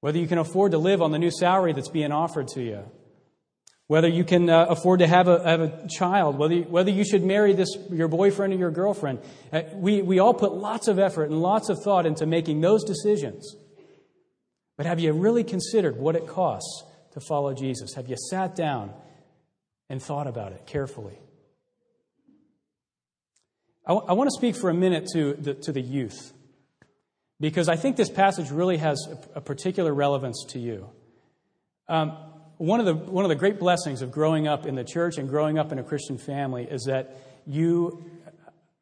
whether 0.01 0.19
you 0.19 0.27
can 0.27 0.37
afford 0.37 0.73
to 0.73 0.77
live 0.77 1.01
on 1.01 1.11
the 1.11 1.17
new 1.17 1.31
salary 1.31 1.73
that's 1.73 1.89
being 1.89 2.11
offered 2.11 2.47
to 2.49 2.61
you, 2.61 2.83
whether 3.87 4.07
you 4.07 4.23
can 4.23 4.51
uh, 4.51 4.67
afford 4.69 4.99
to 4.99 5.07
have 5.07 5.27
a, 5.27 5.43
have 5.43 5.61
a 5.61 5.87
child, 5.87 6.37
whether 6.37 6.53
you, 6.53 6.63
whether 6.65 6.91
you 6.91 7.03
should 7.03 7.23
marry 7.23 7.53
this, 7.53 7.75
your 7.89 8.07
boyfriend 8.07 8.53
or 8.53 8.57
your 8.57 8.69
girlfriend. 8.69 9.17
Uh, 9.51 9.63
we, 9.73 10.03
we 10.03 10.19
all 10.19 10.35
put 10.35 10.53
lots 10.53 10.87
of 10.87 10.99
effort 10.99 11.31
and 11.31 11.41
lots 11.41 11.69
of 11.69 11.81
thought 11.81 12.05
into 12.05 12.27
making 12.27 12.61
those 12.61 12.83
decisions. 12.83 13.55
But 14.77 14.85
have 14.85 14.99
you 14.99 15.11
really 15.11 15.43
considered 15.43 15.97
what 15.97 16.15
it 16.15 16.27
costs 16.27 16.83
to 17.13 17.19
follow 17.19 17.55
Jesus? 17.55 17.95
Have 17.95 18.07
you 18.07 18.15
sat 18.29 18.55
down 18.55 18.93
and 19.89 20.01
thought 20.01 20.27
about 20.27 20.51
it 20.51 20.65
carefully. 20.65 21.17
I, 23.85 23.91
w- 23.91 24.07
I 24.07 24.13
want 24.13 24.29
to 24.29 24.35
speak 24.37 24.55
for 24.55 24.69
a 24.69 24.73
minute 24.73 25.07
to 25.13 25.33
the, 25.33 25.55
to 25.55 25.71
the 25.71 25.81
youth 25.81 26.31
because 27.39 27.67
I 27.67 27.75
think 27.75 27.95
this 27.95 28.09
passage 28.09 28.51
really 28.51 28.77
has 28.77 29.07
a, 29.09 29.39
a 29.39 29.41
particular 29.41 29.93
relevance 29.93 30.45
to 30.49 30.59
you. 30.59 30.89
Um, 31.87 32.11
one, 32.57 32.79
of 32.79 32.85
the, 32.85 32.93
one 32.93 33.25
of 33.25 33.29
the 33.29 33.35
great 33.35 33.59
blessings 33.59 34.01
of 34.01 34.11
growing 34.11 34.47
up 34.47 34.65
in 34.65 34.75
the 34.75 34.83
church 34.83 35.17
and 35.17 35.27
growing 35.27 35.57
up 35.57 35.71
in 35.71 35.79
a 35.79 35.83
Christian 35.83 36.17
family 36.17 36.67
is 36.69 36.83
that 36.83 37.17
you 37.47 38.03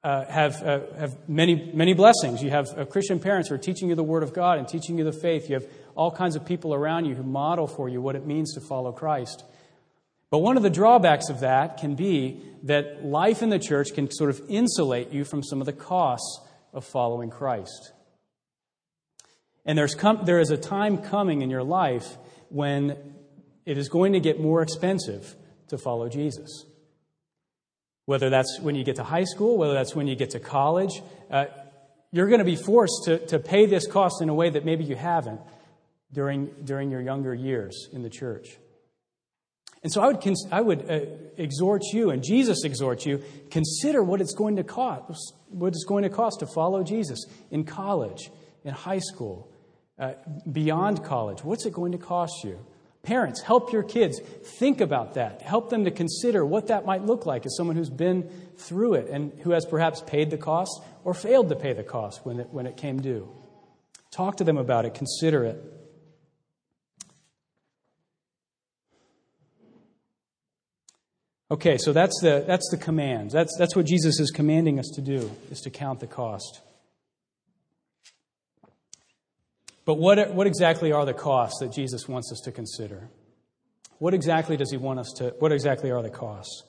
uh, 0.03 0.25
have, 0.25 0.61
uh, 0.61 0.79
have 0.97 1.29
many, 1.29 1.71
many 1.73 1.93
blessings. 1.93 2.43
You 2.43 2.49
have 2.49 2.67
uh, 2.77 2.85
Christian 2.85 3.19
parents 3.19 3.49
who 3.49 3.55
are 3.55 3.59
teaching 3.59 3.89
you 3.89 3.95
the 3.95 4.03
Word 4.03 4.23
of 4.23 4.33
God 4.33 4.57
and 4.57 4.67
teaching 4.67 4.97
you 4.97 5.03
the 5.03 5.13
faith. 5.13 5.49
You 5.49 5.55
have 5.55 5.67
all 5.95 6.11
kinds 6.11 6.35
of 6.35 6.45
people 6.45 6.73
around 6.73 7.05
you 7.05 7.15
who 7.15 7.23
model 7.23 7.67
for 7.67 7.87
you 7.87 8.01
what 8.01 8.15
it 8.15 8.25
means 8.25 8.53
to 8.55 8.61
follow 8.61 8.91
Christ. 8.91 9.43
But 10.29 10.39
one 10.39 10.57
of 10.57 10.63
the 10.63 10.69
drawbacks 10.69 11.29
of 11.29 11.39
that 11.39 11.77
can 11.77 11.95
be 11.95 12.41
that 12.63 13.05
life 13.05 13.41
in 13.41 13.49
the 13.49 13.59
church 13.59 13.93
can 13.93 14.11
sort 14.11 14.29
of 14.29 14.41
insulate 14.49 15.11
you 15.11 15.23
from 15.23 15.41
some 15.43 15.61
of 15.61 15.65
the 15.65 15.73
costs 15.73 16.41
of 16.73 16.83
following 16.83 17.29
Christ. 17.29 17.93
And 19.65 19.77
there's 19.77 19.95
com- 19.95 20.25
there 20.25 20.39
is 20.39 20.49
a 20.49 20.57
time 20.57 20.97
coming 20.97 21.41
in 21.41 21.49
your 21.49 21.63
life 21.63 22.17
when 22.49 22.97
it 23.65 23.77
is 23.77 23.89
going 23.89 24.13
to 24.13 24.19
get 24.19 24.39
more 24.39 24.61
expensive 24.61 25.35
to 25.69 25.77
follow 25.77 26.09
Jesus. 26.09 26.65
Whether 28.05 28.29
that's 28.29 28.59
when 28.61 28.75
you 28.75 28.85
get 28.85 28.95
to 28.97 29.03
high 29.03 29.25
school, 29.25 29.57
whether 29.57 29.73
that's 29.73 29.93
when 29.93 30.07
you 30.07 30.15
get 30.15 30.31
to 30.31 30.39
college, 30.39 31.01
uh, 31.29 31.45
you're 32.11 32.27
going 32.27 32.39
to 32.39 32.45
be 32.45 32.55
forced 32.55 33.03
to, 33.05 33.19
to 33.27 33.39
pay 33.39 33.65
this 33.65 33.85
cost 33.85 34.21
in 34.21 34.29
a 34.29 34.33
way 34.33 34.49
that 34.49 34.63
maybe 34.63 34.85
you 34.85 34.95
haven't 34.95 35.41
during, 36.13 36.49
during 36.63 36.89
your 36.89 37.01
younger 37.01 37.33
years 37.33 37.89
in 37.91 38.03
the 38.03 38.09
church. 38.09 38.57
And 39.83 39.91
so 39.91 40.01
I 40.01 40.07
would, 40.07 40.37
I 40.51 40.61
would 40.61 40.91
uh, 40.91 40.99
exhort 41.37 41.83
you, 41.93 42.09
and 42.09 42.23
Jesus 42.23 42.63
exhorts 42.63 43.05
you, 43.05 43.23
consider 43.51 44.03
what 44.03 44.21
it's 44.21 44.33
going 44.33 44.55
to 44.55 44.63
cost, 44.63 45.33
what 45.49 45.67
it's 45.67 45.85
going 45.85 46.03
to 46.03 46.09
cost 46.09 46.39
to 46.39 46.47
follow 46.47 46.83
Jesus 46.83 47.25
in 47.51 47.63
college, 47.63 48.31
in 48.63 48.73
high 48.73 48.99
school, 48.99 49.51
uh, 49.99 50.13
beyond 50.51 51.03
college. 51.03 51.43
What's 51.43 51.65
it 51.65 51.73
going 51.73 51.91
to 51.91 51.97
cost 51.97 52.43
you? 52.43 52.59
Parents, 53.03 53.41
help 53.41 53.71
your 53.71 53.83
kids 53.83 54.19
think 54.59 54.81
about 54.81 55.13
that. 55.13 55.41
Help 55.41 55.69
them 55.69 55.85
to 55.85 55.91
consider 55.91 56.45
what 56.45 56.67
that 56.67 56.85
might 56.85 57.05
look 57.05 57.25
like 57.25 57.45
as 57.45 57.55
someone 57.55 57.77
who's 57.77 57.89
been 57.89 58.29
through 58.57 58.95
it 58.95 59.09
and 59.09 59.31
who 59.39 59.51
has 59.51 59.65
perhaps 59.65 60.01
paid 60.01 60.29
the 60.29 60.37
cost 60.37 60.83
or 61.05 61.13
failed 61.13 61.47
to 61.49 61.55
pay 61.55 61.71
the 61.71 61.83
cost 61.83 62.25
when 62.25 62.41
it, 62.41 62.49
when 62.51 62.67
it 62.67 62.75
came 62.75 62.99
due. 62.99 63.29
Talk 64.11 64.37
to 64.37 64.43
them 64.43 64.57
about 64.57 64.85
it, 64.85 64.93
consider 64.93 65.45
it. 65.45 65.76
Okay, 71.49 71.77
so 71.77 71.93
that's 71.93 72.19
the, 72.21 72.43
that's 72.45 72.69
the 72.71 72.77
command. 72.77 73.31
That's, 73.31 73.55
that's 73.57 73.75
what 73.75 73.85
Jesus 73.85 74.19
is 74.19 74.31
commanding 74.31 74.79
us 74.79 74.91
to 74.95 75.01
do, 75.01 75.31
is 75.49 75.61
to 75.61 75.69
count 75.69 76.01
the 76.01 76.07
cost. 76.07 76.61
But 79.85 79.93
what, 79.93 80.33
what 80.33 80.47
exactly 80.47 80.91
are 80.91 81.05
the 81.05 81.13
costs 81.13 81.59
that 81.61 81.71
Jesus 81.71 82.07
wants 82.09 82.31
us 82.33 82.41
to 82.41 82.51
consider? 82.51 83.07
What 83.99 84.13
exactly 84.13 84.57
does 84.57 84.69
he 84.69 84.77
want 84.77 84.99
us 84.99 85.13
to, 85.17 85.33
what 85.39 85.53
exactly 85.53 85.89
are 85.89 86.03
the 86.03 86.09
costs? 86.09 86.63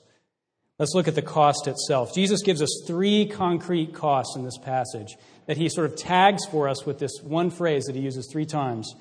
Let's 0.79 0.93
look 0.93 1.09
at 1.09 1.15
the 1.15 1.21
cost 1.21 1.67
itself. 1.67 2.15
Jesus 2.15 2.41
gives 2.41 2.61
us 2.61 2.83
three 2.87 3.27
concrete 3.27 3.93
costs 3.93 4.37
in 4.37 4.45
this 4.45 4.57
passage 4.57 5.17
that 5.45 5.57
he 5.57 5.67
sort 5.67 5.91
of 5.91 5.97
tags 5.97 6.45
for 6.45 6.69
us 6.69 6.85
with 6.85 6.99
this 6.99 7.19
one 7.21 7.49
phrase 7.49 7.83
that 7.85 7.95
he 7.95 8.01
uses 8.01 8.29
three 8.31 8.45
times, 8.45 8.95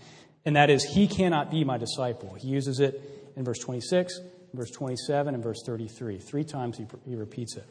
and 0.44 0.56
that 0.56 0.70
is, 0.70 0.82
He 0.82 1.06
cannot 1.06 1.52
be 1.52 1.62
my 1.62 1.78
disciple. 1.78 2.34
He 2.34 2.48
uses 2.48 2.80
it 2.80 3.00
in 3.36 3.44
verse 3.44 3.58
26, 3.60 4.18
verse 4.58 4.70
27 4.72 5.34
and 5.34 5.42
verse 5.42 5.62
33. 5.64 6.18
Three 6.18 6.44
times 6.44 6.76
he, 6.76 6.86
he 7.06 7.14
repeats 7.14 7.56
it. 7.56 7.64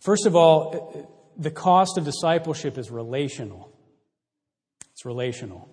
First 0.00 0.26
of 0.26 0.36
all, 0.36 1.08
the 1.36 1.50
cost 1.50 1.96
of 1.96 2.04
discipleship 2.04 2.76
is 2.78 2.90
relational. 2.90 3.72
It's 4.92 5.04
relational. 5.04 5.68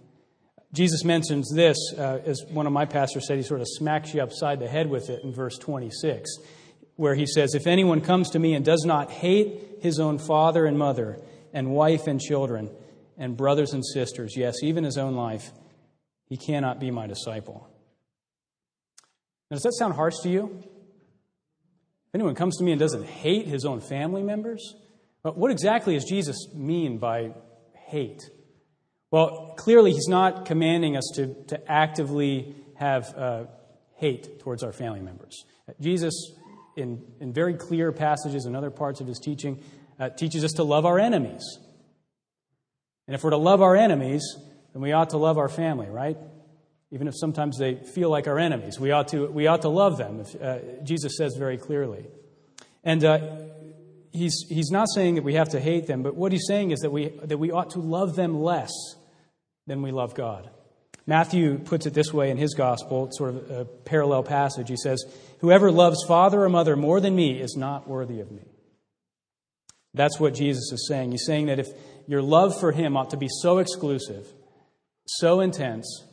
Jesus 0.74 1.04
mentions 1.04 1.52
this, 1.54 1.78
uh, 1.98 2.20
as 2.26 2.44
one 2.50 2.66
of 2.66 2.74
my 2.74 2.86
pastors 2.86 3.28
said, 3.28 3.38
he 3.38 3.44
sort 3.44 3.62
of 3.62 3.68
smacks 3.70 4.14
you 4.14 4.22
upside 4.22 4.60
the 4.60 4.68
head 4.68 4.90
with 4.90 5.10
it 5.10 5.24
in 5.24 5.34
verse 5.34 5.58
26, 5.58 6.30
where 6.96 7.16
he 7.16 7.26
says, 7.26 7.56
If 7.56 7.68
anyone 7.68 8.02
comes 8.02 8.32
to 8.32 8.40
me 8.40 8.54
and 8.54 8.64
does 8.66 8.84
not 8.86 9.12
hate 9.12 9.80
his 9.82 10.00
own 10.00 10.18
father 10.18 10.66
and 10.66 10.78
mother, 10.78 11.20
and 11.54 11.72
wife 11.72 12.08
and 12.08 12.20
children, 12.20 12.70
and 13.18 13.36
brothers 13.36 13.74
and 13.74 13.86
sisters, 13.86 14.36
yes, 14.38 14.56
even 14.62 14.84
his 14.84 14.98
own 14.98 15.16
life, 15.16 15.52
he 16.26 16.38
cannot 16.38 16.80
be 16.80 16.92
my 16.92 17.08
disciple. 17.08 17.70
Now, 19.50 19.56
does 19.56 19.64
that 19.64 19.74
sound 19.74 19.94
harsh 19.94 20.16
to 20.24 20.30
you? 20.30 20.58
If 20.62 22.16
anyone 22.16 22.36
comes 22.36 22.58
to 22.58 22.64
me 22.64 22.72
and 22.72 22.80
doesn't 22.80 23.06
hate 23.06 23.48
his 23.48 23.66
own 23.66 23.82
family 23.82 24.24
members, 24.24 24.76
but 25.24 25.38
what 25.38 25.52
exactly 25.52 25.94
does 25.94 26.06
Jesus 26.06 26.48
mean 26.54 26.98
by 26.98 27.34
hate? 27.88 28.30
Well, 29.12 29.54
clearly, 29.58 29.92
he's 29.92 30.08
not 30.08 30.46
commanding 30.46 30.98
us 30.98 31.12
to, 31.16 31.34
to 31.46 31.72
actively 31.72 32.56
have 32.76 33.14
uh, 33.16 33.46
hate 33.96 34.40
towards 34.40 34.64
our 34.64 34.74
family 34.74 35.00
members. 35.00 35.46
Jesus, 35.80 36.14
in, 36.76 37.04
in 37.20 37.34
very 37.34 37.54
clear 37.54 37.92
passages 37.92 38.46
and 38.46 38.56
other 38.56 38.70
parts 38.70 39.02
of 39.02 39.08
his 39.08 39.20
teaching, 39.20 39.64
uh, 40.00 40.10
teaches 40.10 40.44
us 40.44 40.54
to 40.54 40.64
love 40.64 40.86
our 40.86 41.00
enemies. 41.00 41.44
And 43.08 43.16
if 43.16 43.24
we're 43.24 43.32
to 43.32 43.38
love 43.38 43.62
our 43.62 43.76
enemies, 43.76 44.24
then 44.74 44.82
we 44.82 44.92
ought 44.92 45.12
to 45.12 45.18
love 45.18 45.38
our 45.38 45.50
family, 45.50 45.88
right? 45.88 46.18
Even 46.92 47.08
if 47.08 47.16
sometimes 47.18 47.58
they 47.58 47.76
feel 47.76 48.10
like 48.10 48.28
our 48.28 48.40
enemies. 48.40 48.80
We 48.80 48.92
ought 48.92 49.10
to, 49.10 49.28
we 49.28 49.48
ought 49.48 49.64
to 49.64 49.70
love 49.70 49.98
them, 49.98 50.22
if, 50.22 50.42
uh, 50.42 50.60
Jesus 50.84 51.18
says 51.18 51.36
very 51.38 51.58
clearly. 51.58 52.06
And 52.84 53.04
uh, 53.04 53.20
he's, 54.14 54.46
he's 54.48 54.72
not 54.72 54.88
saying 54.94 55.16
that 55.16 55.24
we 55.24 55.34
have 55.34 55.50
to 55.50 55.60
hate 55.60 55.88
them, 55.88 56.04
but 56.04 56.16
what 56.16 56.32
he's 56.32 56.46
saying 56.48 56.72
is 56.72 56.80
that 56.80 56.92
we, 56.92 57.10
that 57.24 57.38
we 57.38 57.52
ought 57.52 57.72
to 57.72 57.80
love 57.80 58.16
them 58.16 58.42
less 58.42 58.72
than 59.66 59.82
we 59.82 59.92
love 59.92 60.16
God. 60.16 60.50
Matthew 61.06 61.58
puts 61.58 61.86
it 61.86 61.94
this 61.94 62.14
way 62.14 62.32
in 62.32 62.38
his 62.38 62.54
gospel, 62.54 63.10
sort 63.12 63.36
of 63.36 63.52
a 63.52 63.66
parallel 63.66 64.24
passage. 64.24 64.68
He 64.70 64.76
says, 64.76 65.04
Whoever 65.40 65.72
loves 65.72 66.04
father 66.06 66.44
or 66.44 66.50
mother 66.50 66.76
more 66.76 67.00
than 67.00 67.16
me 67.16 67.40
is 67.40 67.56
not 67.56 67.88
worthy 67.88 68.20
of 68.20 68.30
me. 68.32 68.44
That's 69.94 70.20
what 70.20 70.36
Jesus 70.36 70.72
is 70.72 70.88
saying. 70.88 71.12
He's 71.12 71.26
saying 71.26 71.46
that 71.48 71.60
if 71.60 71.68
your 72.08 72.22
love 72.22 72.60
for 72.60 72.72
him 72.72 72.98
ought 72.98 73.12
to 73.12 73.18
be 73.18 73.30
so 73.42 73.60
exclusive, 73.60 74.28
so 75.06 75.40
intense, 75.40 76.04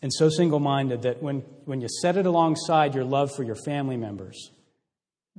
and 0.00 0.12
so 0.12 0.28
single 0.28 0.60
minded 0.60 1.02
that 1.02 1.22
when, 1.22 1.38
when 1.64 1.80
you 1.80 1.88
set 2.02 2.16
it 2.16 2.26
alongside 2.26 2.94
your 2.94 3.04
love 3.04 3.34
for 3.34 3.42
your 3.42 3.56
family 3.56 3.96
members, 3.96 4.50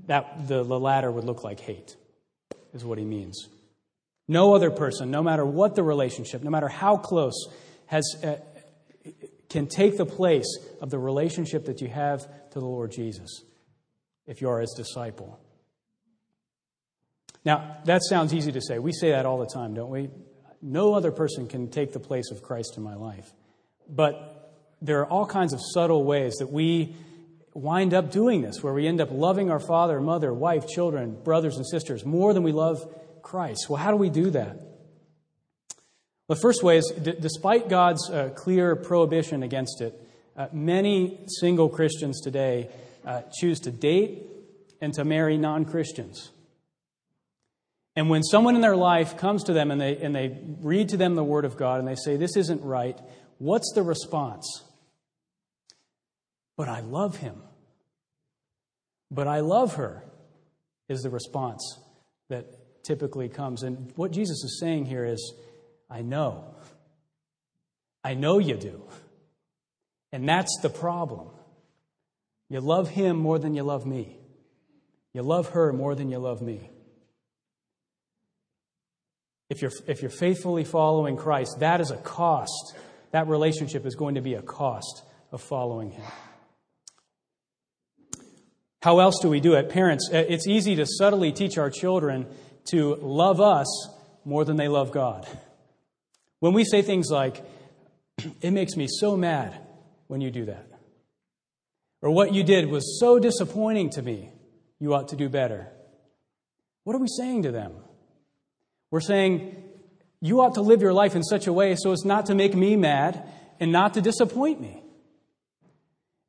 that 0.07 0.47
the, 0.47 0.63
the 0.63 0.79
latter 0.79 1.11
would 1.11 1.23
look 1.23 1.43
like 1.43 1.59
hate, 1.59 1.95
is 2.73 2.83
what 2.83 2.97
he 2.97 3.05
means. 3.05 3.47
No 4.27 4.53
other 4.53 4.69
person, 4.69 5.11
no 5.11 5.23
matter 5.23 5.45
what 5.45 5.75
the 5.75 5.83
relationship, 5.83 6.43
no 6.43 6.51
matter 6.51 6.67
how 6.67 6.97
close, 6.97 7.47
has, 7.87 8.15
uh, 8.23 8.35
can 9.49 9.67
take 9.67 9.97
the 9.97 10.05
place 10.05 10.57
of 10.81 10.89
the 10.89 10.99
relationship 10.99 11.65
that 11.65 11.81
you 11.81 11.87
have 11.87 12.21
to 12.51 12.59
the 12.59 12.65
Lord 12.65 12.91
Jesus 12.91 13.43
if 14.27 14.41
you 14.41 14.49
are 14.49 14.59
his 14.59 14.73
disciple. 14.77 15.39
Now, 17.43 17.77
that 17.85 18.03
sounds 18.03 18.33
easy 18.33 18.51
to 18.51 18.61
say. 18.61 18.77
We 18.77 18.91
say 18.91 19.11
that 19.11 19.25
all 19.25 19.39
the 19.39 19.49
time, 19.51 19.73
don't 19.73 19.89
we? 19.89 20.09
No 20.61 20.93
other 20.93 21.11
person 21.11 21.47
can 21.47 21.69
take 21.69 21.93
the 21.93 21.99
place 21.99 22.29
of 22.31 22.43
Christ 22.43 22.75
in 22.77 22.83
my 22.83 22.95
life. 22.95 23.31
But 23.89 24.38
there 24.81 25.01
are 25.01 25.07
all 25.07 25.25
kinds 25.25 25.53
of 25.53 25.59
subtle 25.73 26.03
ways 26.03 26.35
that 26.35 26.51
we 26.51 26.95
wind 27.53 27.93
up 27.93 28.11
doing 28.11 28.41
this, 28.41 28.63
where 28.63 28.73
we 28.73 28.87
end 28.87 29.01
up 29.01 29.09
loving 29.11 29.51
our 29.51 29.59
father, 29.59 29.99
mother, 29.99 30.33
wife, 30.33 30.67
children, 30.67 31.17
brothers, 31.23 31.57
and 31.57 31.67
sisters 31.67 32.05
more 32.05 32.33
than 32.33 32.43
we 32.43 32.51
love 32.51 32.93
Christ. 33.21 33.69
Well, 33.69 33.77
how 33.77 33.91
do 33.91 33.97
we 33.97 34.09
do 34.09 34.29
that? 34.31 34.57
The 36.27 36.35
first 36.35 36.63
way 36.63 36.77
is, 36.77 36.93
d- 37.01 37.15
despite 37.19 37.69
God's 37.69 38.09
uh, 38.09 38.29
clear 38.35 38.75
prohibition 38.75 39.43
against 39.43 39.81
it, 39.81 39.99
uh, 40.37 40.47
many 40.53 41.19
single 41.39 41.69
Christians 41.69 42.21
today 42.21 42.69
uh, 43.05 43.23
choose 43.39 43.59
to 43.61 43.71
date 43.71 44.23
and 44.79 44.93
to 44.93 45.03
marry 45.03 45.37
non 45.37 45.65
Christians. 45.65 46.29
And 47.95 48.09
when 48.09 48.23
someone 48.23 48.55
in 48.55 48.61
their 48.61 48.75
life 48.75 49.17
comes 49.17 49.43
to 49.45 49.53
them 49.53 49.71
and 49.71 49.81
they, 49.81 49.97
and 49.97 50.15
they 50.15 50.37
read 50.61 50.89
to 50.89 50.97
them 50.97 51.15
the 51.15 51.23
Word 51.23 51.43
of 51.43 51.57
God 51.57 51.79
and 51.79 51.87
they 51.87 51.95
say, 51.95 52.15
This 52.15 52.37
isn't 52.37 52.63
right, 52.63 52.97
what's 53.39 53.73
the 53.73 53.83
response? 53.83 54.63
But 56.59 56.67
I 56.67 56.81
love 56.81 57.15
him. 57.15 57.41
But 59.09 59.29
I 59.29 59.39
love 59.39 59.75
her, 59.75 60.03
is 60.89 61.03
the 61.03 61.09
response 61.09 61.79
that 62.27 62.83
typically 62.83 63.29
comes. 63.29 63.63
And 63.63 63.93
what 63.95 64.11
Jesus 64.11 64.43
is 64.43 64.59
saying 64.59 64.87
here 64.87 65.05
is, 65.05 65.35
I 65.89 66.01
know. 66.01 66.53
I 68.03 68.13
know 68.13 68.39
you 68.39 68.57
do. 68.57 68.83
And 70.11 70.27
that's 70.27 70.59
the 70.61 70.69
problem. 70.69 71.29
You 72.49 72.59
love 72.59 72.89
him 72.89 73.15
more 73.15 73.39
than 73.39 73.53
you 73.53 73.63
love 73.63 73.85
me. 73.85 74.17
You 75.13 75.23
love 75.23 75.51
her 75.51 75.71
more 75.71 75.95
than 75.95 76.11
you 76.11 76.19
love 76.19 76.41
me. 76.41 76.69
If 79.49 79.61
you're, 79.61 79.71
if 79.87 80.01
you're 80.01 80.11
faithfully 80.11 80.65
following 80.65 81.15
Christ, 81.15 81.61
that 81.61 81.79
is 81.79 81.91
a 81.91 81.97
cost. 81.97 82.75
That 83.11 83.29
relationship 83.29 83.85
is 83.85 83.95
going 83.95 84.15
to 84.15 84.21
be 84.21 84.33
a 84.33 84.41
cost 84.41 85.03
of 85.31 85.41
following 85.41 85.91
him. 85.91 86.03
How 88.81 88.99
else 88.99 89.19
do 89.21 89.29
we 89.29 89.39
do 89.39 89.53
it? 89.53 89.69
Parents, 89.69 90.09
uh, 90.11 90.23
it's 90.27 90.47
easy 90.47 90.75
to 90.77 90.85
subtly 90.85 91.31
teach 91.31 91.57
our 91.57 91.69
children 91.69 92.27
to 92.71 92.95
love 92.95 93.41
us 93.41 93.67
more 94.23 94.45
than 94.45 94.55
they 94.55 94.67
love 94.67 94.91
God. 94.91 95.27
When 96.39 96.53
we 96.53 96.63
say 96.63 96.81
things 96.81 97.09
like, 97.09 97.43
it 98.41 98.51
makes 98.51 98.75
me 98.75 98.87
so 98.87 99.17
mad 99.17 99.59
when 100.07 100.21
you 100.21 100.31
do 100.31 100.45
that, 100.45 100.67
or 102.01 102.11
what 102.11 102.33
you 102.33 102.43
did 102.43 102.67
was 102.69 102.99
so 102.99 103.19
disappointing 103.19 103.89
to 103.91 104.01
me, 104.01 104.31
you 104.79 104.93
ought 104.93 105.09
to 105.09 105.17
do 105.17 105.27
better. 105.27 105.67
What 106.85 106.95
are 106.95 106.99
we 106.99 107.07
saying 107.07 107.43
to 107.43 107.51
them? 107.51 107.73
We're 108.91 109.01
saying, 109.01 109.61
you 110.21 110.41
ought 110.41 110.55
to 110.55 110.61
live 110.61 110.81
your 110.81 110.93
life 110.93 111.15
in 111.15 111.23
such 111.23 111.47
a 111.47 111.53
way 111.53 111.75
so 111.77 111.91
as 111.91 112.05
not 112.05 112.27
to 112.27 112.35
make 112.35 112.55
me 112.55 112.75
mad 112.75 113.27
and 113.59 113.71
not 113.71 113.93
to 113.95 114.01
disappoint 114.01 114.61
me. 114.61 114.81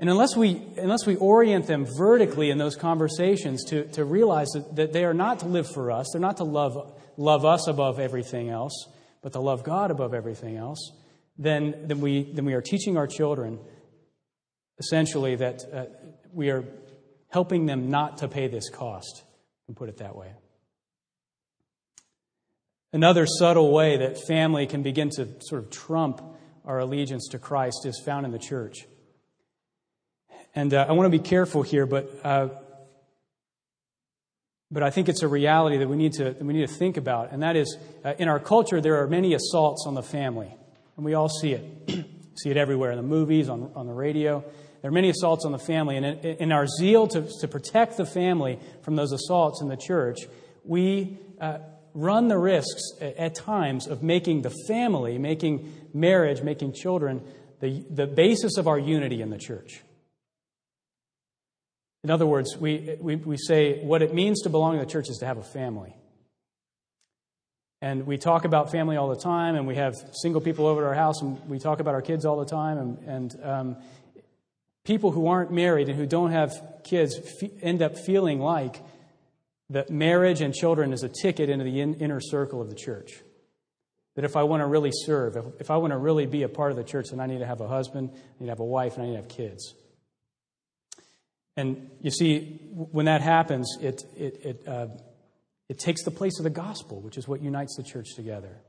And 0.00 0.08
unless 0.08 0.34
we, 0.34 0.62
unless 0.78 1.06
we 1.06 1.16
orient 1.16 1.66
them 1.66 1.86
vertically 1.98 2.50
in 2.50 2.56
those 2.56 2.74
conversations 2.74 3.64
to, 3.66 3.84
to 3.92 4.04
realize 4.04 4.48
that, 4.54 4.74
that 4.76 4.92
they 4.94 5.04
are 5.04 5.12
not 5.12 5.40
to 5.40 5.46
live 5.46 5.70
for 5.70 5.92
us, 5.92 6.08
they're 6.12 6.20
not 6.22 6.38
to 6.38 6.44
love, 6.44 6.98
love 7.18 7.44
us 7.44 7.68
above 7.68 8.00
everything 8.00 8.48
else, 8.48 8.88
but 9.22 9.34
to 9.34 9.40
love 9.40 9.62
God 9.62 9.90
above 9.90 10.14
everything 10.14 10.56
else, 10.56 10.92
then, 11.36 11.82
then, 11.84 12.00
we, 12.00 12.32
then 12.32 12.46
we 12.46 12.54
are 12.54 12.62
teaching 12.62 12.96
our 12.96 13.06
children 13.06 13.58
essentially 14.78 15.36
that 15.36 15.62
uh, 15.70 15.84
we 16.32 16.48
are 16.48 16.64
helping 17.28 17.66
them 17.66 17.90
not 17.90 18.18
to 18.18 18.28
pay 18.28 18.48
this 18.48 18.70
cost, 18.70 19.22
and 19.68 19.76
put 19.76 19.90
it 19.90 19.98
that 19.98 20.16
way. 20.16 20.32
Another 22.92 23.26
subtle 23.26 23.70
way 23.70 23.98
that 23.98 24.18
family 24.26 24.66
can 24.66 24.82
begin 24.82 25.10
to 25.10 25.28
sort 25.40 25.62
of 25.62 25.70
trump 25.70 26.22
our 26.64 26.78
allegiance 26.80 27.28
to 27.28 27.38
Christ 27.38 27.84
is 27.84 28.02
found 28.04 28.26
in 28.26 28.32
the 28.32 28.38
church. 28.38 28.86
And 30.54 30.74
uh, 30.74 30.86
I 30.88 30.92
want 30.92 31.06
to 31.06 31.16
be 31.16 31.22
careful 31.22 31.62
here, 31.62 31.86
but, 31.86 32.10
uh, 32.24 32.48
but 34.70 34.82
I 34.82 34.90
think 34.90 35.08
it's 35.08 35.22
a 35.22 35.28
reality 35.28 35.78
that 35.78 35.88
we 35.88 35.96
need 35.96 36.14
to, 36.14 36.34
we 36.40 36.54
need 36.54 36.68
to 36.68 36.74
think 36.74 36.96
about. 36.96 37.30
And 37.32 37.42
that 37.42 37.56
is, 37.56 37.76
uh, 38.04 38.14
in 38.18 38.28
our 38.28 38.40
culture, 38.40 38.80
there 38.80 39.02
are 39.02 39.06
many 39.06 39.34
assaults 39.34 39.84
on 39.86 39.94
the 39.94 40.02
family. 40.02 40.52
And 40.96 41.04
we 41.04 41.14
all 41.14 41.28
see 41.28 41.52
it. 41.52 42.06
see 42.42 42.50
it 42.50 42.56
everywhere 42.56 42.90
in 42.90 42.96
the 42.96 43.02
movies, 43.02 43.48
on, 43.48 43.70
on 43.74 43.86
the 43.86 43.92
radio. 43.92 44.44
There 44.82 44.88
are 44.88 44.92
many 44.92 45.10
assaults 45.10 45.44
on 45.44 45.52
the 45.52 45.58
family. 45.58 45.96
And 45.96 46.06
in, 46.06 46.36
in 46.36 46.52
our 46.52 46.66
zeal 46.66 47.06
to, 47.08 47.28
to 47.40 47.48
protect 47.48 47.96
the 47.96 48.06
family 48.06 48.58
from 48.82 48.96
those 48.96 49.12
assaults 49.12 49.60
in 49.62 49.68
the 49.68 49.76
church, 49.76 50.18
we 50.64 51.18
uh, 51.40 51.58
run 51.94 52.28
the 52.28 52.38
risks 52.38 52.82
at 53.00 53.34
times 53.34 53.86
of 53.86 54.02
making 54.02 54.42
the 54.42 54.54
family, 54.66 55.18
making 55.18 55.72
marriage, 55.92 56.42
making 56.42 56.72
children, 56.72 57.22
the, 57.60 57.84
the 57.90 58.06
basis 58.06 58.56
of 58.56 58.66
our 58.68 58.78
unity 58.78 59.22
in 59.22 59.30
the 59.30 59.38
church. 59.38 59.82
In 62.02 62.10
other 62.10 62.26
words, 62.26 62.56
we, 62.56 62.96
we, 63.00 63.16
we 63.16 63.36
say 63.36 63.84
what 63.84 64.02
it 64.02 64.14
means 64.14 64.42
to 64.42 64.48
belong 64.48 64.78
to 64.78 64.84
the 64.84 64.90
church 64.90 65.08
is 65.10 65.18
to 65.18 65.26
have 65.26 65.36
a 65.36 65.42
family. 65.42 65.94
And 67.82 68.06
we 68.06 68.18
talk 68.18 68.44
about 68.44 68.70
family 68.70 68.96
all 68.96 69.08
the 69.08 69.20
time, 69.20 69.54
and 69.54 69.66
we 69.66 69.76
have 69.76 69.94
single 70.12 70.40
people 70.40 70.66
over 70.66 70.84
at 70.84 70.88
our 70.88 70.94
house, 70.94 71.22
and 71.22 71.48
we 71.48 71.58
talk 71.58 71.80
about 71.80 71.94
our 71.94 72.02
kids 72.02 72.24
all 72.24 72.38
the 72.38 72.44
time. 72.44 72.78
And, 72.78 72.98
and 73.06 73.44
um, 73.44 73.76
people 74.84 75.10
who 75.12 75.28
aren't 75.28 75.50
married 75.50 75.88
and 75.88 75.98
who 75.98 76.06
don't 76.06 76.30
have 76.30 76.52
kids 76.84 77.18
end 77.62 77.80
up 77.82 77.96
feeling 77.96 78.38
like 78.40 78.82
that 79.70 79.88
marriage 79.88 80.40
and 80.40 80.52
children 80.52 80.92
is 80.92 81.02
a 81.02 81.08
ticket 81.08 81.48
into 81.48 81.64
the 81.64 81.80
in, 81.80 81.94
inner 81.94 82.20
circle 82.20 82.60
of 82.60 82.68
the 82.68 82.74
church. 82.74 83.22
That 84.16 84.24
if 84.24 84.36
I 84.36 84.42
want 84.42 84.62
to 84.62 84.66
really 84.66 84.90
serve, 84.92 85.36
if, 85.36 85.44
if 85.60 85.70
I 85.70 85.76
want 85.76 85.92
to 85.92 85.96
really 85.96 86.26
be 86.26 86.42
a 86.42 86.48
part 86.48 86.72
of 86.72 86.76
the 86.76 86.84
church, 86.84 87.10
then 87.10 87.20
I 87.20 87.26
need 87.26 87.38
to 87.38 87.46
have 87.46 87.60
a 87.60 87.68
husband, 87.68 88.10
I 88.12 88.16
need 88.40 88.46
to 88.46 88.50
have 88.50 88.60
a 88.60 88.64
wife, 88.64 88.94
and 88.94 89.04
I 89.04 89.06
need 89.06 89.12
to 89.12 89.22
have 89.22 89.28
kids. 89.28 89.74
And 91.60 91.90
you 92.00 92.10
see, 92.10 92.58
when 92.72 93.04
that 93.04 93.20
happens, 93.20 93.76
it, 93.82 94.02
it, 94.16 94.40
it, 94.42 94.68
uh, 94.68 94.86
it 95.68 95.78
takes 95.78 96.02
the 96.04 96.10
place 96.10 96.38
of 96.38 96.44
the 96.44 96.50
gospel, 96.50 97.02
which 97.02 97.18
is 97.18 97.28
what 97.28 97.42
unites 97.42 97.76
the 97.76 97.82
church 97.82 98.14
together. 98.16 98.62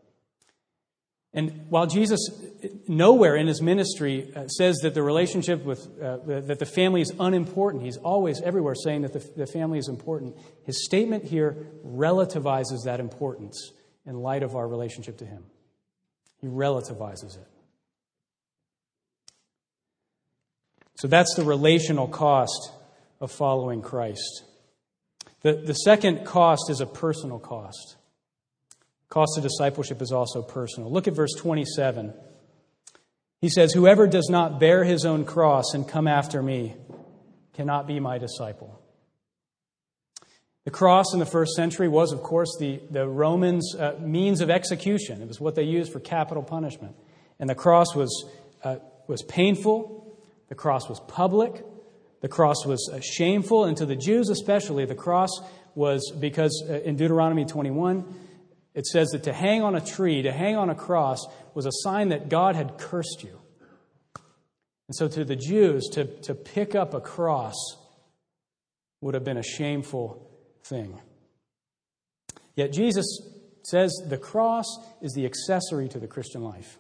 And 1.34 1.68
while 1.70 1.88
Jesus 1.88 2.20
nowhere 2.90 3.38
in 3.38 3.48
his 3.48 3.62
ministry 3.62 4.30
uh, 4.36 4.50
says 4.50 4.80
that 4.80 4.94
the 4.94 5.02
relationship 5.02 5.64
with, 5.64 5.88
uh, 6.02 6.18
that 6.26 6.60
the 6.60 6.66
family 6.66 7.00
is 7.00 7.14
unimportant, 7.18 7.84
he's 7.84 7.96
always 7.96 8.42
everywhere 8.42 8.76
saying 8.76 9.04
that 9.04 9.14
the, 9.14 9.32
the 9.38 9.48
family 9.48 9.80
is 9.80 9.88
important. 9.88 10.36
His 10.66 10.84
statement 10.84 11.24
here 11.24 11.56
relativizes 11.86 12.84
that 12.84 13.00
importance 13.00 13.72
in 14.06 14.16
light 14.18 14.44
of 14.44 14.58
our 14.58 14.68
relationship 14.68 15.18
to 15.20 15.26
him. 15.26 15.46
He 16.42 16.48
relativizes 16.48 17.38
it. 17.38 17.48
So 20.98 21.08
that's 21.08 21.34
the 21.36 21.46
relational 21.46 22.10
cost 22.10 22.72
of 23.22 23.32
following 23.32 23.82
Christ. 23.82 24.44
The, 25.44 25.54
the 25.54 25.74
second 25.74 26.26
cost 26.26 26.70
is 26.70 26.82
a 26.82 26.86
personal 26.86 27.40
cost. 27.40 27.96
Cost 29.10 29.38
of 29.38 29.44
discipleship 29.44 30.02
is 30.02 30.12
also 30.12 30.42
personal. 30.42 30.92
Look 30.92 31.08
at 31.08 31.14
verse 31.14 31.34
27. 31.38 32.14
He 33.40 33.50
says, 33.50 33.74
Whoever 33.74 34.08
does 34.08 34.30
not 34.30 34.60
bear 34.60 34.84
his 34.84 35.06
own 35.06 35.26
cross 35.26 35.74
and 35.74 35.88
come 35.88 36.08
after 36.08 36.42
me 36.42 36.76
cannot 37.54 37.88
be 37.88 38.00
my 38.00 38.18
disciple. 38.18 38.80
The 40.64 40.72
cross 40.72 41.14
in 41.14 41.20
the 41.20 41.26
first 41.26 41.54
century 41.54 41.88
was, 41.88 42.12
of 42.12 42.22
course, 42.22 42.56
the, 42.60 42.80
the 42.92 43.08
Romans' 43.08 43.76
uh, 43.78 43.96
means 44.00 44.42
of 44.42 44.52
execution. 44.52 45.22
It 45.22 45.28
was 45.28 45.42
what 45.42 45.56
they 45.56 45.64
used 45.64 45.92
for 45.92 46.00
capital 46.00 46.44
punishment. 46.44 46.96
And 47.40 47.50
the 47.50 47.56
cross 47.56 47.96
was, 47.96 48.30
uh, 48.64 48.76
was 49.08 49.24
painful, 49.24 50.16
the 50.50 50.56
cross 50.56 50.88
was 50.88 51.00
public, 51.00 51.66
the 52.22 52.28
cross 52.28 52.66
was 52.66 52.90
uh, 52.92 53.00
shameful, 53.02 53.66
and 53.66 53.76
to 53.78 53.86
the 53.86 53.96
Jews 53.96 54.30
especially, 54.30 54.86
the 54.86 54.96
cross 54.96 55.32
was 55.76 56.12
because 56.20 56.64
uh, 56.70 56.82
in 56.82 56.96
Deuteronomy 56.96 57.46
21, 57.46 58.06
it 58.74 58.86
says 58.86 59.10
that 59.10 59.24
to 59.24 59.34
hang 59.34 59.64
on 59.64 59.76
a 59.76 59.82
tree, 59.82 60.22
to 60.22 60.32
hang 60.32 60.56
on 60.56 60.70
a 60.70 60.76
cross, 60.76 61.26
was 61.54 61.66
a 61.66 61.72
sign 61.72 62.10
that 62.10 62.30
God 62.30 62.56
had 62.56 62.78
cursed 62.78 63.24
you. 63.24 63.38
And 64.88 64.96
so 64.96 65.08
to 65.08 65.26
the 65.26 65.36
Jews, 65.36 65.90
to, 65.94 66.06
to 66.22 66.36
pick 66.36 66.76
up 66.76 66.94
a 66.94 67.02
cross 67.02 67.56
would 69.02 69.14
have 69.14 69.24
been 69.24 69.38
a 69.38 69.44
shameful 69.44 70.30
thing. 70.64 71.00
Yet 72.56 72.72
Jesus 72.72 73.06
says 73.64 73.92
the 74.08 74.18
cross 74.18 74.66
is 75.02 75.14
the 75.14 75.26
accessory 75.26 75.88
to 75.90 76.00
the 76.00 76.08
Christian 76.08 76.44
life. 76.44 76.78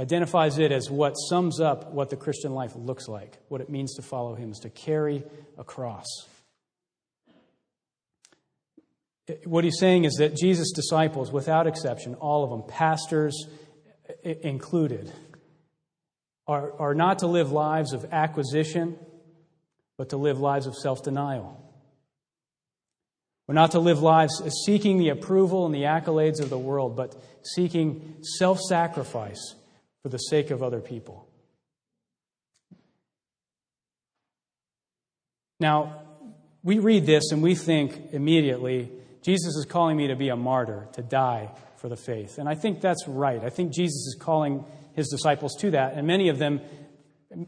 Identifies 0.00 0.56
it 0.56 0.72
as 0.72 0.90
what 0.90 1.12
sums 1.12 1.60
up 1.60 1.92
what 1.92 2.08
the 2.08 2.16
Christian 2.16 2.54
life 2.54 2.72
looks 2.74 3.06
like, 3.06 3.36
what 3.48 3.60
it 3.60 3.68
means 3.68 3.96
to 3.96 4.02
follow 4.02 4.34
him, 4.34 4.50
is 4.50 4.58
to 4.60 4.70
carry 4.70 5.22
a 5.58 5.64
cross. 5.64 6.06
What 9.44 9.62
he's 9.62 9.78
saying 9.78 10.04
is 10.04 10.14
that 10.14 10.34
Jesus' 10.34 10.72
disciples, 10.72 11.30
without 11.30 11.66
exception, 11.66 12.14
all 12.14 12.44
of 12.44 12.50
them, 12.50 12.62
pastors 12.66 13.46
included, 14.24 15.12
are, 16.46 16.72
are 16.80 16.94
not 16.94 17.18
to 17.18 17.26
live 17.26 17.52
lives 17.52 17.92
of 17.92 18.06
acquisition, 18.10 18.98
but 19.98 20.08
to 20.08 20.16
live 20.16 20.40
lives 20.40 20.66
of 20.66 20.74
self 20.76 21.02
denial. 21.02 21.62
We're 23.46 23.54
not 23.54 23.72
to 23.72 23.80
live 23.80 24.00
lives 24.00 24.42
seeking 24.64 24.96
the 24.96 25.10
approval 25.10 25.66
and 25.66 25.74
the 25.74 25.82
accolades 25.82 26.40
of 26.40 26.48
the 26.48 26.58
world, 26.58 26.96
but 26.96 27.22
seeking 27.42 28.16
self 28.22 28.60
sacrifice 28.60 29.56
for 30.02 30.08
the 30.08 30.18
sake 30.18 30.50
of 30.50 30.62
other 30.62 30.80
people. 30.80 31.26
Now, 35.58 36.02
we 36.62 36.78
read 36.78 37.06
this 37.06 37.32
and 37.32 37.42
we 37.42 37.54
think 37.54 38.12
immediately, 38.12 38.90
Jesus 39.22 39.56
is 39.56 39.66
calling 39.66 39.96
me 39.96 40.08
to 40.08 40.16
be 40.16 40.30
a 40.30 40.36
martyr, 40.36 40.88
to 40.94 41.02
die 41.02 41.50
for 41.76 41.88
the 41.88 41.96
faith. 41.96 42.38
And 42.38 42.48
I 42.48 42.54
think 42.54 42.80
that's 42.80 43.06
right. 43.06 43.42
I 43.42 43.50
think 43.50 43.72
Jesus 43.72 44.06
is 44.06 44.16
calling 44.18 44.64
his 44.94 45.08
disciples 45.08 45.54
to 45.60 45.72
that. 45.72 45.94
And 45.94 46.06
many 46.06 46.28
of 46.28 46.38
them, 46.38 46.60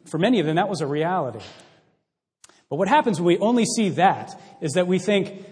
for 0.06 0.18
many 0.18 0.40
of 0.40 0.46
them, 0.46 0.56
that 0.56 0.68
was 0.68 0.80
a 0.80 0.86
reality. 0.86 1.44
But 2.68 2.76
what 2.76 2.88
happens 2.88 3.20
when 3.20 3.26
we 3.26 3.38
only 3.38 3.64
see 3.64 3.90
that 3.90 4.38
is 4.60 4.72
that 4.72 4.86
we 4.86 4.98
think, 4.98 5.44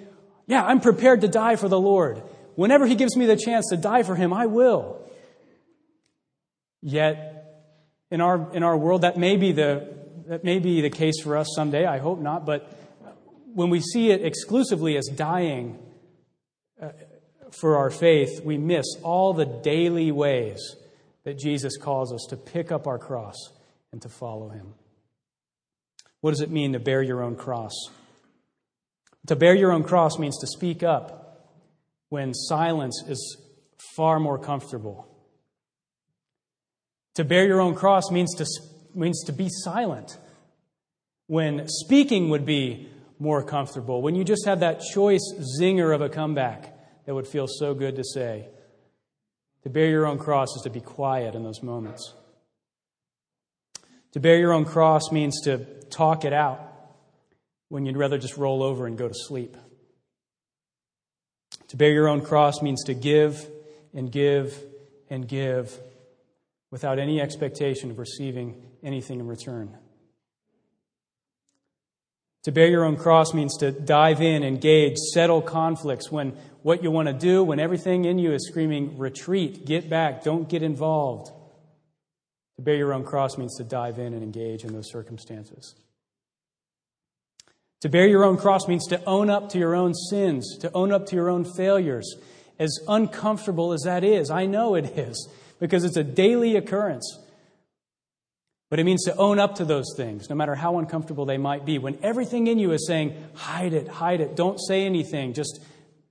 yeah, 0.47 0.65
I'm 0.65 0.81
prepared 0.81 1.21
to 1.23 1.29
die 1.29 1.57
for 1.57 1.69
the 1.69 1.81
Lord. 1.81 2.23
Whenever 2.55 2.87
he 2.87 2.95
gives 2.95 3.17
me 3.17 3.27
the 3.27 3.37
chance 3.37 3.69
to 3.71 3.77
die 3.77 4.03
for 4.03 4.15
him, 4.15 4.33
I 4.33 4.47
will. 4.47 4.99
Yet, 6.83 7.41
in 8.11 8.21
our, 8.21 8.53
in 8.55 8.63
our 8.63 8.77
world, 8.77 9.03
that 9.03 9.17
may, 9.17 9.37
be 9.37 9.53
the, 9.53 9.89
that 10.27 10.45
may 10.45 10.59
be 10.59 10.81
the 10.81 10.91
case 10.91 11.21
for 11.23 11.37
us 11.37 11.49
someday. 11.55 11.85
I 11.87 11.99
hope 11.99 12.21
not. 12.21 12.47
But 12.47 12.73
when 13.55 13.71
we 13.71 13.81
see 13.81 14.11
it 14.11 14.25
exclusively 14.25 14.97
as 14.97 15.07
dying 15.07 15.79
uh, 16.81 16.91
for 17.51 17.77
our 17.77 17.91
faith, 17.91 18.43
we 18.45 18.59
miss 18.59 18.87
all 19.03 19.35
the 19.35 19.45
daily 19.45 20.11
ways 20.13 20.77
that 21.25 21.39
Jesus 21.39 21.77
calls 21.77 22.13
us 22.13 22.27
to 22.31 22.37
pick 22.37 22.73
up 22.73 22.87
our 22.87 22.99
cross 22.99 23.37
and 23.93 24.01
to 24.03 24.09
follow 24.09 24.49
him. 24.49 24.75
What 26.21 26.31
does 26.31 26.41
it 26.41 26.51
mean 26.51 26.73
to 26.73 26.79
bear 26.79 27.03
your 27.03 27.23
own 27.23 27.37
cross? 27.37 27.73
To 29.27 29.37
bear 29.37 29.55
your 29.55 29.73
own 29.73 29.85
cross 29.85 30.19
means 30.19 30.39
to 30.39 30.47
speak 30.47 30.83
up 30.83 31.51
when 32.09 32.35
silence 32.35 33.03
is 33.07 33.39
far 33.97 34.19
more 34.19 34.39
comfortable. 34.39 35.10
To 37.15 37.25
bear 37.25 37.47
your 37.47 37.61
own 37.61 37.75
cross 37.75 38.11
means 38.11 38.35
to, 38.37 38.47
means 38.95 39.25
to 39.25 39.33
be 39.33 39.49
silent 39.49 40.17
when 41.27 41.69
speaking 41.69 42.31
would 42.31 42.45
be 42.45 42.89
more 43.19 43.43
comfortable, 43.43 44.03
when 44.03 44.15
you 44.15 44.25
just 44.25 44.47
have 44.47 44.61
that 44.61 44.81
choice 44.81 45.23
zinger 45.61 45.95
of 45.95 46.01
a 46.01 46.09
comeback 46.09 46.75
that 47.07 47.15
would 47.15 47.27
feel 47.27 47.47
so 47.47 47.75
good 47.75 47.97
to 47.97 48.05
say. 48.05 48.49
To 49.63 49.71
bear 49.71 49.89
your 49.91 50.07
own 50.07 50.19
cross 50.19 50.49
is 50.57 50.63
to 50.63 50.71
be 50.71 50.81
quiet 50.81 51.35
in 51.35 51.45
those 51.45 51.63
moments. 51.63 52.15
To 54.13 54.21
bear 54.21 54.39
your 54.39 54.53
own 54.53 54.65
cross 54.65 55.13
means 55.13 55.43
to 55.43 55.59
talk 55.91 56.25
it 56.25 56.33
out 56.33 56.61
when 57.69 57.87
you'd 57.87 57.97
rather 57.97 58.19
just 58.19 58.37
roll 58.37 58.63
over 58.63 58.87
and 58.87 58.99
go 58.99 59.07
to 59.07 59.15
sleep. 59.15 59.57
To 61.69 61.77
bear 61.77 61.93
your 61.93 62.09
own 62.09 62.23
cross 62.23 62.63
means 62.63 62.83
to 62.85 62.95
give 62.95 63.47
and 63.95 64.11
give 64.11 64.61
and 65.09 65.29
give 65.29 65.79
without 66.71 66.99
any 66.99 67.21
expectation 67.21 67.91
of 67.91 67.99
receiving 67.99 68.63
anything 68.83 69.21
in 69.21 69.27
return. 69.27 69.77
To 72.45 72.53
bear 72.53 72.69
your 72.69 72.85
own 72.85 72.97
cross 72.97 73.35
means 73.35 73.59
to 73.59 73.71
dive 73.71 74.23
in, 74.23 74.43
engage, 74.43 74.97
settle 74.97 75.43
conflicts 75.43 76.11
when 76.11 76.31
what 76.63 76.83
you 76.83 76.91
want 76.91 77.09
to 77.09 77.13
do, 77.13 77.45
when 77.45 77.61
everything 77.61 78.07
in 78.07 78.19
you 78.19 78.33
is 78.33 78.47
screaming, 78.49 78.97
retreat, 78.97 79.67
get 79.67 79.91
back, 79.91 80.23
don't 80.25 80.49
get 80.49 80.63
involved. 80.63 81.31
To 82.57 82.63
bear 82.63 82.77
your 82.77 82.95
own 82.95 83.05
cross 83.05 83.37
means 83.37 83.57
to 83.57 83.65
dive 83.65 83.99
in 83.99 84.15
and 84.15 84.23
engage 84.23 84.65
in 84.65 84.73
those 84.73 84.91
circumstances. 84.91 85.75
To 87.83 87.89
bear 87.89 88.07
your 88.07 88.25
own 88.25 88.37
cross 88.37 88.69
means 88.69 88.87
to 88.89 89.03
own 89.05 89.31
up 89.31 89.51
to 89.51 89.59
your 89.59 89.75
own 89.75 89.95
sins, 89.95 90.59
to 90.61 90.71
own 90.73 90.93
up 90.93 91.07
to 91.07 91.17
your 91.17 91.31
own 91.31 91.45
failures. 91.45 92.15
As 92.59 92.79
uncomfortable 92.89 93.73
as 93.73 93.83
that 93.83 94.05
is, 94.05 94.31
I 94.31 94.45
know 94.45 94.75
it 94.75 94.99
is, 94.99 95.29
because 95.61 95.85
it's 95.85 95.97
a 95.97 96.03
daily 96.03 96.57
occurrence. 96.57 97.19
But 98.71 98.79
it 98.79 98.85
means 98.85 99.05
to 99.05 99.17
own 99.17 99.39
up 99.39 99.57
to 99.57 99.65
those 99.65 99.95
things, 99.97 100.31
no 100.31 100.37
matter 100.37 100.55
how 100.55 100.79
uncomfortable 100.79 101.27
they 101.27 101.39
might 101.39 101.65
be. 101.65 101.79
When 101.79 101.99
everything 102.03 102.47
in 102.47 102.59
you 102.59 102.73
is 102.73 102.87
saying, 102.87 103.15
hide 103.35 103.73
it, 103.73 103.89
hide 103.89 104.21
it, 104.21 104.37
don't 104.37 104.59
say 104.59 104.87
anything, 104.87 105.35
just 105.35 105.61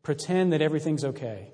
pretend 0.03 0.53
that 0.53 0.61
everything's 0.61 1.03
okay. 1.03 1.51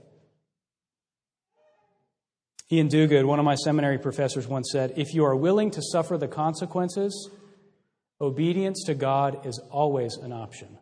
Iain 2.72 2.90
Duguid, 2.90 3.26
one 3.26 3.38
of 3.38 3.46
my 3.46 3.54
seminary 3.56 4.00
professors, 4.00 4.48
once 4.48 4.70
said 4.72 4.94
if 4.98 5.14
you 5.14 5.24
are 5.24 5.36
willing 5.36 5.70
to 5.72 5.82
suffer 5.84 6.18
the 6.18 6.28
consequences, 6.28 7.30
obedience 8.20 8.84
to 8.86 8.96
God 8.96 9.46
is 9.46 9.60
always 9.70 10.16
an 10.16 10.34
option. 10.34 10.80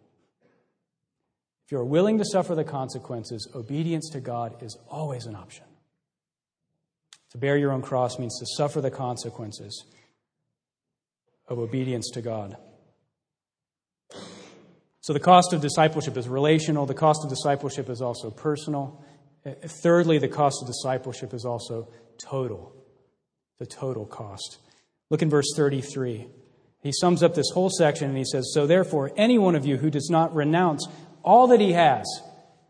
If 1.66 1.72
you 1.74 1.80
are 1.80 1.86
willing 1.86 2.18
to 2.20 2.26
suffer 2.26 2.56
the 2.56 2.64
consequences, 2.64 3.50
obedience 3.54 4.10
to 4.12 4.22
God 4.22 4.64
is 4.64 4.78
always 4.90 5.26
an 5.26 5.36
option. 5.36 5.66
To 7.34 7.40
bear 7.40 7.58
your 7.58 7.72
own 7.72 7.82
cross 7.82 8.20
means 8.20 8.38
to 8.40 8.46
suffer 8.46 8.80
the 8.80 8.92
consequences 8.92 9.86
of 11.48 11.58
obedience 11.58 12.12
to 12.12 12.22
God. 12.22 12.56
So 15.02 15.14
the 15.14 15.20
cost 15.20 15.52
of 15.52 15.60
discipleship 15.60 16.16
is 16.16 16.30
relational, 16.30 16.86
the 16.86 16.94
cost 16.94 17.22
of 17.24 17.30
discipleship 17.32 17.90
is 17.90 18.02
also 18.02 18.30
personal. 18.30 19.04
Uh, 19.46 19.52
thirdly, 19.82 20.20
the 20.20 20.30
cost 20.30 20.60
of 20.62 20.68
discipleship 20.68 21.34
is 21.34 21.44
also 21.44 21.90
total. 22.24 22.74
The 23.58 23.66
total 23.66 24.06
cost. 24.06 24.60
Look 25.10 25.24
in 25.24 25.30
verse 25.30 25.48
33. 25.56 26.28
He 26.84 26.92
sums 26.94 27.24
up 27.24 27.34
this 27.34 27.50
whole 27.52 27.70
section 27.70 28.10
and 28.10 28.18
he 28.18 28.26
says, 28.26 28.52
So 28.54 28.68
therefore, 28.68 29.12
any 29.18 29.40
one 29.40 29.56
of 29.56 29.66
you 29.66 29.78
who 29.78 29.90
does 29.90 30.10
not 30.10 30.36
renounce 30.36 30.88
all 31.24 31.48
that 31.48 31.60
he 31.60 31.74
has 31.74 32.06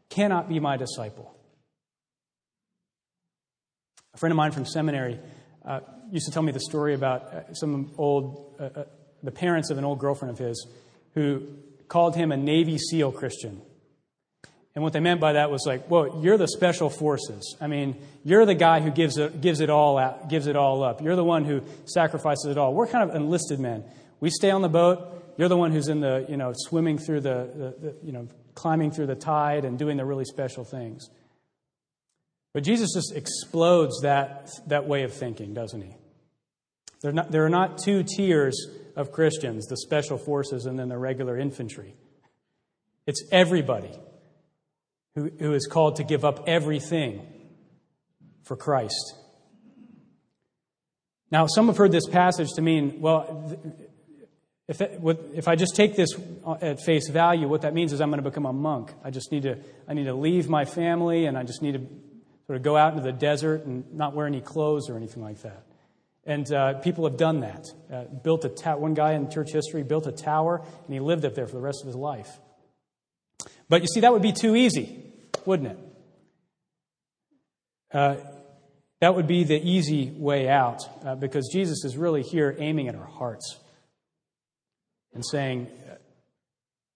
cannot 0.09 0.47
be 0.47 0.59
my 0.59 0.77
disciple. 0.77 1.35
A 4.13 4.17
friend 4.17 4.31
of 4.31 4.37
mine 4.37 4.51
from 4.51 4.65
seminary 4.65 5.19
uh, 5.65 5.79
used 6.11 6.27
to 6.27 6.31
tell 6.31 6.43
me 6.43 6.51
the 6.51 6.59
story 6.59 6.93
about 6.93 7.23
uh, 7.23 7.53
some 7.53 7.91
old, 7.97 8.55
uh, 8.59 8.63
uh, 8.63 8.83
the 9.23 9.31
parents 9.31 9.71
of 9.71 9.79
an 9.79 9.83
old 9.83 9.97
girlfriend 9.97 10.31
of 10.31 10.37
his 10.37 10.67
who 11.15 11.41
called 11.87 12.15
him 12.15 12.31
a 12.31 12.37
Navy 12.37 12.77
SEAL 12.77 13.11
Christian. 13.13 13.61
And 14.75 14.83
what 14.83 14.93
they 14.93 14.99
meant 14.99 15.19
by 15.19 15.33
that 15.33 15.49
was 15.49 15.65
like, 15.65 15.89
well, 15.89 16.19
you're 16.23 16.37
the 16.37 16.47
special 16.47 16.89
forces. 16.89 17.55
I 17.59 17.67
mean, 17.67 17.95
you're 18.23 18.45
the 18.45 18.55
guy 18.55 18.81
who 18.81 18.91
gives 18.91 19.17
it, 19.17 19.41
gives 19.41 19.61
it 19.61 19.69
all 19.69 19.97
out, 19.97 20.29
gives 20.29 20.47
it 20.47 20.55
all 20.55 20.83
up. 20.83 21.01
You're 21.01 21.15
the 21.15 21.23
one 21.23 21.45
who 21.45 21.61
sacrifices 21.85 22.45
it 22.45 22.57
all. 22.57 22.73
We're 22.73 22.87
kind 22.87 23.09
of 23.09 23.15
enlisted 23.15 23.59
men. 23.59 23.83
We 24.19 24.29
stay 24.29 24.51
on 24.51 24.61
the 24.61 24.69
boat. 24.69 25.35
You're 25.37 25.49
the 25.49 25.57
one 25.57 25.71
who's 25.71 25.87
in 25.87 26.01
the, 26.01 26.25
you 26.29 26.37
know, 26.37 26.53
swimming 26.55 26.99
through 26.99 27.21
the, 27.21 27.49
the, 27.55 27.87
the 27.87 27.95
you 28.03 28.11
know, 28.11 28.27
climbing 28.53 28.91
through 28.91 29.07
the 29.07 29.15
tide 29.15 29.65
and 29.65 29.79
doing 29.79 29.97
the 29.97 30.05
really 30.05 30.25
special 30.25 30.63
things. 30.63 31.09
But 32.53 32.63
Jesus 32.63 32.93
just 32.93 33.15
explodes 33.15 34.01
that, 34.01 34.49
that 34.67 34.87
way 34.87 35.03
of 35.03 35.13
thinking, 35.13 35.53
doesn't 35.53 35.81
he? 35.81 35.95
Not, 37.03 37.31
there 37.31 37.45
are 37.45 37.49
not 37.49 37.79
two 37.79 38.03
tiers 38.03 38.67
of 38.95 39.11
Christians 39.11 39.65
the 39.65 39.77
special 39.77 40.17
forces 40.17 40.65
and 40.65 40.77
then 40.77 40.87
the 40.87 40.97
regular 40.97 41.37
infantry. 41.37 41.95
It's 43.05 43.27
everybody 43.31 43.91
who, 45.15 45.31
who 45.39 45.53
is 45.53 45.67
called 45.67 45.97
to 45.97 46.03
give 46.03 46.23
up 46.23 46.43
everything 46.47 47.25
for 48.43 48.55
Christ. 48.55 49.15
Now, 51.31 51.47
some 51.47 51.67
have 51.67 51.77
heard 51.77 51.91
this 51.91 52.07
passage 52.07 52.49
to 52.55 52.61
mean, 52.61 53.01
well, 53.01 53.57
if, 54.67 54.79
it, 54.79 55.01
if 55.33 55.47
I 55.47 55.55
just 55.55 55.75
take 55.75 55.95
this 55.95 56.09
at 56.61 56.79
face 56.81 57.09
value, 57.09 57.47
what 57.47 57.61
that 57.61 57.73
means 57.73 57.91
is 57.91 57.99
I'm 57.99 58.09
going 58.11 58.23
to 58.23 58.29
become 58.29 58.45
a 58.45 58.53
monk. 58.53 58.93
I 59.03 59.09
just 59.09 59.31
need 59.31 59.43
to, 59.43 59.57
I 59.87 59.93
need 59.93 60.05
to 60.05 60.13
leave 60.13 60.47
my 60.47 60.63
family 60.63 61.25
and 61.25 61.37
I 61.37 61.43
just 61.43 61.61
need 61.61 61.73
to 61.73 61.81
sort 62.47 62.57
of 62.57 62.63
go 62.63 62.75
out 62.75 62.93
into 62.93 63.03
the 63.03 63.11
desert 63.11 63.65
and 63.65 63.93
not 63.93 64.13
wear 64.13 64.27
any 64.27 64.41
clothes 64.41 64.89
or 64.89 64.97
anything 64.97 65.23
like 65.23 65.41
that. 65.41 65.63
And 66.25 66.51
uh, 66.53 66.75
people 66.75 67.05
have 67.05 67.17
done 67.17 67.41
that. 67.41 67.65
Uh, 67.91 68.03
built 68.03 68.45
a 68.45 68.49
ta- 68.49 68.77
one 68.77 68.93
guy 68.93 69.13
in 69.13 69.29
church 69.29 69.51
history 69.51 69.83
built 69.83 70.07
a 70.07 70.11
tower, 70.11 70.61
and 70.85 70.93
he 70.93 70.99
lived 70.99 71.25
up 71.25 71.35
there 71.35 71.47
for 71.47 71.55
the 71.55 71.61
rest 71.61 71.81
of 71.81 71.87
his 71.87 71.95
life. 71.95 72.29
But 73.67 73.81
you 73.81 73.87
see, 73.87 74.01
that 74.01 74.13
would 74.13 74.21
be 74.21 74.31
too 74.31 74.55
easy, 74.55 75.03
wouldn't 75.45 75.71
it? 75.71 75.79
Uh, 77.91 78.15
that 79.01 79.15
would 79.15 79.27
be 79.27 79.43
the 79.43 79.61
easy 79.61 80.11
way 80.11 80.47
out, 80.47 80.81
uh, 81.05 81.15
because 81.15 81.49
Jesus 81.51 81.83
is 81.83 81.97
really 81.97 82.21
here 82.21 82.55
aiming 82.57 82.87
at 82.87 82.95
our 82.95 83.05
hearts 83.05 83.59
and 85.13 85.25
saying, 85.25 85.67
uh, 85.89 85.95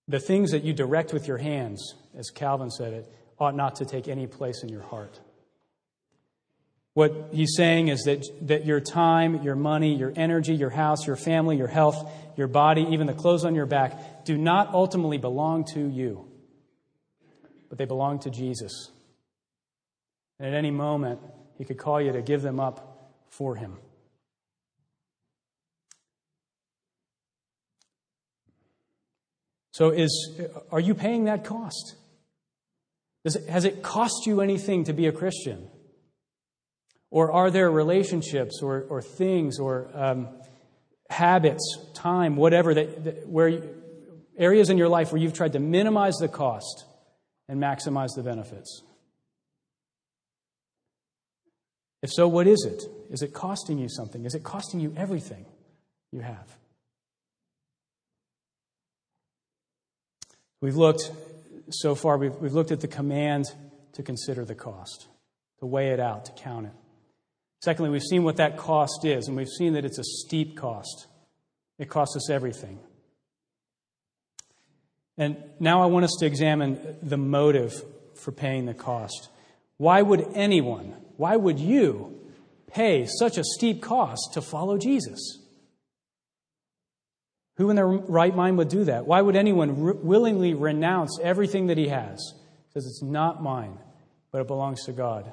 the 0.07 0.19
things 0.19 0.51
that 0.51 0.63
you 0.63 0.71
direct 0.71 1.11
with 1.11 1.27
your 1.27 1.37
hands, 1.37 1.95
as 2.17 2.29
Calvin 2.29 2.71
said 2.71 2.93
it, 2.93 3.11
ought 3.39 3.55
not 3.55 3.75
to 3.75 3.85
take 3.85 4.07
any 4.07 4.25
place 4.25 4.63
in 4.63 4.69
your 4.69 4.83
heart. 4.83 5.19
What 6.97 7.29
he's 7.31 7.53
saying 7.55 7.89
is 7.89 8.05
that, 8.05 8.25
that 8.47 8.65
your 8.65 8.79
time, 8.79 9.43
your 9.43 9.55
money, 9.55 9.95
your 9.95 10.11
energy, 10.15 10.55
your 10.55 10.71
house, 10.71 11.05
your 11.05 11.15
family, 11.15 11.55
your 11.55 11.67
health, 11.67 12.11
your 12.35 12.47
body, 12.47 12.87
even 12.89 13.05
the 13.05 13.13
clothes 13.13 13.45
on 13.45 13.53
your 13.53 13.67
back, 13.67 14.25
do 14.25 14.35
not 14.35 14.73
ultimately 14.73 15.19
belong 15.19 15.63
to 15.75 15.87
you, 15.87 16.27
but 17.69 17.77
they 17.77 17.85
belong 17.85 18.17
to 18.21 18.31
Jesus. 18.31 18.89
And 20.39 20.47
at 20.47 20.57
any 20.57 20.71
moment, 20.71 21.19
he 21.59 21.65
could 21.65 21.77
call 21.77 22.01
you 22.01 22.13
to 22.13 22.23
give 22.23 22.41
them 22.41 22.59
up 22.59 23.11
for 23.29 23.55
him. 23.55 23.77
So, 29.69 29.91
is, 29.91 30.41
are 30.71 30.79
you 30.79 30.95
paying 30.95 31.25
that 31.25 31.43
cost? 31.43 31.93
It, 33.23 33.35
has 33.49 33.65
it 33.65 33.83
cost 33.83 34.25
you 34.25 34.41
anything 34.41 34.85
to 34.85 34.93
be 34.93 35.05
a 35.05 35.11
Christian? 35.11 35.69
Or 37.09 37.31
are 37.31 37.49
there 37.49 37.71
relationships 37.71 38.61
or, 38.61 38.85
or 38.89 39.01
things 39.01 39.59
or 39.59 39.89
um, 39.93 40.27
habits, 41.09 41.77
time, 41.93 42.35
whatever, 42.35 42.73
that, 42.73 43.03
that 43.05 43.27
where 43.27 43.47
you, 43.47 43.75
areas 44.37 44.69
in 44.69 44.77
your 44.77 44.89
life 44.89 45.11
where 45.11 45.21
you've 45.21 45.33
tried 45.33 45.53
to 45.53 45.59
minimize 45.59 46.15
the 46.15 46.27
cost 46.27 46.85
and 47.47 47.61
maximize 47.61 48.09
the 48.15 48.23
benefits? 48.23 48.83
If 52.03 52.11
so, 52.11 52.27
what 52.27 52.45
is 52.45 52.65
it? 52.65 52.83
Is 53.09 53.21
it 53.21 53.33
costing 53.33 53.79
you 53.79 53.89
something? 53.89 54.25
Is 54.25 54.35
it 54.35 54.43
costing 54.43 54.79
you 54.79 54.93
everything 54.95 55.45
you 56.11 56.19
have? 56.19 56.57
We've 60.61 60.75
looked 60.75 61.11
so 61.69 61.95
far, 61.95 62.17
we've, 62.17 62.35
we've 62.35 62.53
looked 62.53 62.71
at 62.71 62.81
the 62.81 62.87
command 62.87 63.45
to 63.93 64.03
consider 64.03 64.45
the 64.45 64.55
cost, 64.55 65.07
to 65.59 65.65
weigh 65.65 65.89
it 65.89 65.99
out, 65.99 66.25
to 66.25 66.31
count 66.33 66.67
it. 66.67 66.73
Secondly, 67.61 67.89
we've 67.89 68.03
seen 68.03 68.23
what 68.23 68.37
that 68.37 68.57
cost 68.57 69.03
is, 69.03 69.27
and 69.27 69.35
we've 69.35 69.47
seen 69.47 69.73
that 69.73 69.85
it's 69.85 69.97
a 69.97 70.03
steep 70.03 70.55
cost. 70.55 71.07
It 71.79 71.89
costs 71.89 72.15
us 72.15 72.29
everything. 72.29 72.79
And 75.17 75.37
now 75.59 75.81
I 75.81 75.87
want 75.87 76.05
us 76.05 76.15
to 76.19 76.25
examine 76.25 76.97
the 77.01 77.17
motive 77.17 77.83
for 78.15 78.31
paying 78.31 78.65
the 78.65 78.73
cost. 78.73 79.29
Why 79.77 80.01
would 80.01 80.27
anyone, 80.33 80.93
why 81.17 81.35
would 81.35 81.59
you 81.59 82.19
pay 82.67 83.07
such 83.07 83.37
a 83.37 83.43
steep 83.43 83.81
cost 83.81 84.33
to 84.33 84.41
follow 84.41 84.77
Jesus? 84.77 85.39
Who 87.55 87.71
in 87.71 87.75
their 87.75 87.87
right 87.87 88.35
mind 88.35 88.59
would 88.59 88.69
do 88.69 88.83
that? 88.83 89.07
Why 89.07 89.21
would 89.21 89.35
anyone 89.35 89.81
re- 89.81 89.93
willingly 89.95 90.53
renounce 90.53 91.19
everything 91.21 91.67
that 91.67 91.77
he 91.77 91.87
has? 91.87 92.33
Because 92.69 92.85
it's 92.85 93.01
not 93.01 93.41
mine, 93.41 93.79
but 94.31 94.41
it 94.41 94.47
belongs 94.47 94.85
to 94.85 94.91
God. 94.91 95.31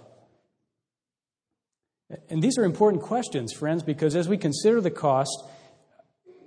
And 2.28 2.42
these 2.42 2.58
are 2.58 2.64
important 2.64 3.02
questions, 3.02 3.52
friends, 3.52 3.82
because 3.82 4.14
as 4.14 4.28
we 4.28 4.36
consider 4.36 4.80
the 4.80 4.90
cost, 4.90 5.44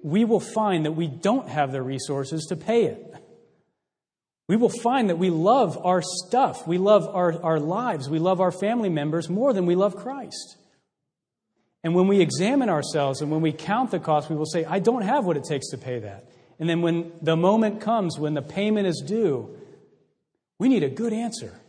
we 0.04 0.26
will 0.26 0.40
find 0.40 0.86
that 0.86 0.92
we 0.94 1.08
don't 1.08 1.50
have 1.50 1.72
the 1.72 1.82
resources 1.82 2.46
to 2.50 2.56
pay 2.56 2.86
it. 2.86 3.14
We 4.48 4.56
will 4.56 4.70
find 4.70 5.10
that 5.10 5.18
we 5.18 5.30
love 5.30 5.78
our 5.86 6.02
stuff, 6.02 6.66
we 6.66 6.78
love 6.78 7.08
our, 7.14 7.42
our 7.44 7.60
lives, 7.60 8.10
we 8.10 8.20
love 8.20 8.40
our 8.40 8.52
family 8.52 8.88
members 8.88 9.30
more 9.30 9.52
than 9.52 9.66
we 9.66 9.76
love 9.76 9.98
Christ. 9.98 10.58
And 11.84 11.94
when 11.94 12.08
we 12.08 12.22
examine 12.22 12.70
ourselves 12.70 13.22
and 13.22 13.30
when 13.30 13.42
we 13.42 13.52
count 13.52 13.92
the 13.92 14.00
cost, 14.00 14.30
we 14.30 14.36
will 14.36 14.46
say, 14.46 14.64
I 14.64 14.80
don't 14.80 15.02
have 15.02 15.26
what 15.26 15.38
it 15.38 15.44
takes 15.44 15.70
to 15.72 15.78
pay 15.78 16.00
that. 16.00 16.30
And 16.60 16.70
then 16.70 16.82
when 16.82 17.12
the 17.22 17.36
moment 17.36 17.82
comes, 17.82 18.18
when 18.18 18.34
the 18.34 18.42
payment 18.42 18.88
is 18.88 19.04
due, 19.06 19.58
we 20.60 20.70
need 20.70 20.84
a 20.84 20.90
good 20.90 21.14
answer. 21.14 21.60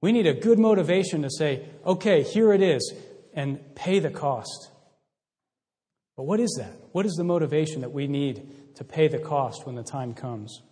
We 0.00 0.12
need 0.12 0.26
a 0.26 0.34
good 0.34 0.58
motivation 0.58 1.22
to 1.22 1.30
say, 1.30 1.68
okay, 1.84 2.22
here 2.22 2.52
it 2.52 2.62
is, 2.62 2.92
and 3.34 3.74
pay 3.74 3.98
the 3.98 4.10
cost. 4.10 4.70
But 6.16 6.24
what 6.24 6.40
is 6.40 6.54
that? 6.58 6.72
What 6.92 7.06
is 7.06 7.14
the 7.14 7.24
motivation 7.24 7.82
that 7.82 7.92
we 7.92 8.06
need 8.06 8.74
to 8.76 8.84
pay 8.84 9.08
the 9.08 9.18
cost 9.18 9.66
when 9.66 9.74
the 9.74 9.82
time 9.82 10.14
comes? 10.14 10.62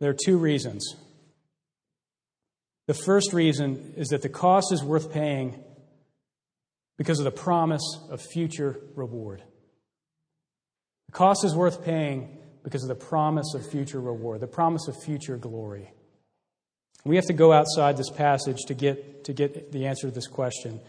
There 0.00 0.10
are 0.10 0.16
two 0.24 0.38
reasons. 0.38 0.96
The 2.86 2.94
first 2.94 3.32
reason 3.32 3.94
is 3.96 4.08
that 4.08 4.22
the 4.22 4.28
cost 4.28 4.72
is 4.72 4.82
worth 4.82 5.12
paying 5.12 5.62
because 6.98 7.18
of 7.18 7.24
the 7.24 7.30
promise 7.30 7.98
of 8.10 8.20
future 8.20 8.78
reward. 8.94 9.42
The 11.06 11.12
cost 11.12 11.44
is 11.44 11.54
worth 11.54 11.84
paying 11.84 12.38
because 12.64 12.82
of 12.82 12.88
the 12.88 12.94
promise 12.94 13.54
of 13.54 13.68
future 13.68 14.00
reward, 14.00 14.40
the 14.40 14.46
promise 14.46 14.88
of 14.88 15.00
future 15.02 15.36
glory. 15.36 15.92
We 17.04 17.16
have 17.16 17.26
to 17.26 17.32
go 17.32 17.52
outside 17.52 17.96
this 17.96 18.10
passage 18.10 18.58
to 18.68 18.74
get, 18.74 19.24
to 19.24 19.32
get 19.32 19.72
the 19.72 19.86
answer 19.86 20.08
to 20.08 20.14
this 20.14 20.28
question. 20.28 20.80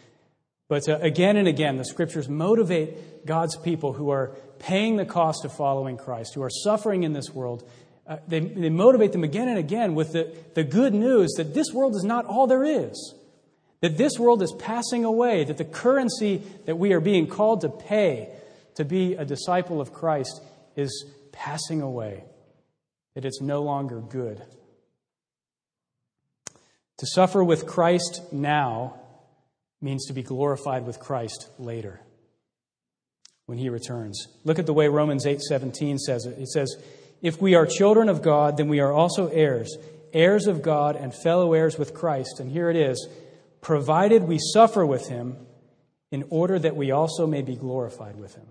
But 0.68 0.88
uh, 0.88 1.00
again 1.02 1.38
and 1.38 1.48
again, 1.48 1.78
the 1.78 1.86
scriptures 1.86 2.30
motivate 2.30 3.26
God's 3.26 3.58
people 3.58 3.94
who 3.94 4.10
are 4.10 4.32
paying 4.60 4.98
the 4.98 5.06
cost 5.06 5.44
of 5.46 5.56
following 5.56 5.98
Christ, 5.98 6.34
who 6.36 6.44
are 6.44 6.50
suffering 6.50 7.04
in 7.04 7.14
this 7.14 7.32
world. 7.32 7.68
Uh, 8.08 8.18
they, 8.28 8.40
they 8.40 8.70
motivate 8.70 9.12
them 9.12 9.24
again 9.24 9.48
and 9.48 9.58
again 9.58 9.96
with 9.96 10.14
the, 10.14 10.36
the 10.54 10.64
good 10.64 10.94
news 10.94 11.34
that 11.38 11.54
this 11.54 11.72
world 11.74 11.96
is 11.96 12.04
not 12.04 12.26
all 12.26 12.48
there 12.48 12.64
is, 12.64 13.16
that 13.82 13.98
this 13.98 14.18
world 14.20 14.42
is 14.42 14.54
passing 14.60 15.06
away, 15.06 15.44
that 15.44 15.58
the 15.58 15.66
currency 15.66 16.44
that 16.66 16.78
we 16.78 16.94
are 16.94 17.00
being 17.00 17.28
called 17.28 17.62
to 17.62 17.70
pay 17.70 18.30
to 18.76 18.86
be 18.86 19.14
a 19.16 19.26
disciple 19.26 19.82
of 19.82 19.94
Christ 19.94 20.42
is 20.76 21.06
passing 21.32 21.82
away, 21.82 22.24
that 23.16 23.26
it's 23.26 23.42
no 23.42 23.62
longer 23.62 24.00
good. 24.00 24.42
To 26.98 27.06
suffer 27.08 27.44
with 27.44 27.66
Christ 27.66 28.22
now 28.32 29.00
means 29.82 30.06
to 30.06 30.14
be 30.14 30.24
glorified 30.24 30.86
with 30.86 31.00
Christ 31.00 31.50
later 31.58 32.00
when 33.46 33.58
he 33.58 33.70
returns. 33.70 34.28
Look 34.44 34.60
at 34.60 34.66
the 34.66 34.74
way 34.74 34.88
Romans 34.88 35.26
8:17 35.26 35.98
says 35.98 36.26
it. 36.26 36.38
It 36.40 36.48
says, 36.48 36.76
"If 37.22 37.42
we 37.42 37.56
are 37.56 37.66
children 37.66 38.10
of 38.10 38.22
God, 38.22 38.58
then 38.58 38.70
we 38.70 38.80
are 38.80 38.94
also 38.94 39.28
heirs, 39.28 39.76
heirs 40.14 40.48
of 40.48 40.62
God 40.62 40.96
and 40.96 41.14
fellow 41.14 41.54
heirs 41.54 41.78
with 41.78 41.94
Christ." 41.94 42.40
And 42.40 42.52
here 42.52 42.70
it 42.70 42.76
is, 42.76 43.08
provided 43.62 44.28
we 44.28 44.38
suffer 44.40 44.86
with 44.86 45.08
him 45.08 45.48
in 46.12 46.24
order 46.30 46.60
that 46.60 46.76
we 46.76 46.92
also 46.92 47.26
may 47.26 47.42
be 47.42 47.56
glorified 47.56 48.18
with 48.18 48.36
him. 48.36 48.48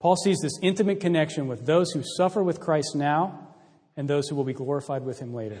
Paul 0.00 0.16
sees 0.16 0.38
this 0.40 0.58
intimate 0.62 1.00
connection 1.00 1.48
with 1.48 1.66
those 1.66 1.90
who 1.92 2.02
suffer 2.02 2.42
with 2.42 2.60
Christ 2.60 2.94
now 2.94 3.48
and 3.96 4.08
those 4.08 4.28
who 4.28 4.36
will 4.36 4.44
be 4.44 4.52
glorified 4.52 5.04
with 5.04 5.18
him 5.18 5.34
later. 5.34 5.60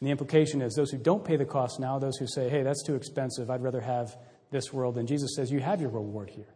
And 0.00 0.06
the 0.06 0.10
implication 0.10 0.60
is 0.60 0.74
those 0.74 0.90
who 0.90 0.98
don't 0.98 1.24
pay 1.24 1.36
the 1.36 1.44
cost 1.44 1.80
now, 1.80 1.98
those 1.98 2.16
who 2.18 2.26
say, 2.26 2.48
hey, 2.48 2.62
that's 2.62 2.82
too 2.82 2.94
expensive, 2.94 3.50
I'd 3.50 3.62
rather 3.62 3.80
have 3.80 4.16
this 4.50 4.72
world. 4.72 4.98
And 4.98 5.08
Jesus 5.08 5.34
says, 5.34 5.50
you 5.50 5.60
have 5.60 5.80
your 5.80 5.90
reward 5.90 6.30
here. 6.30 6.52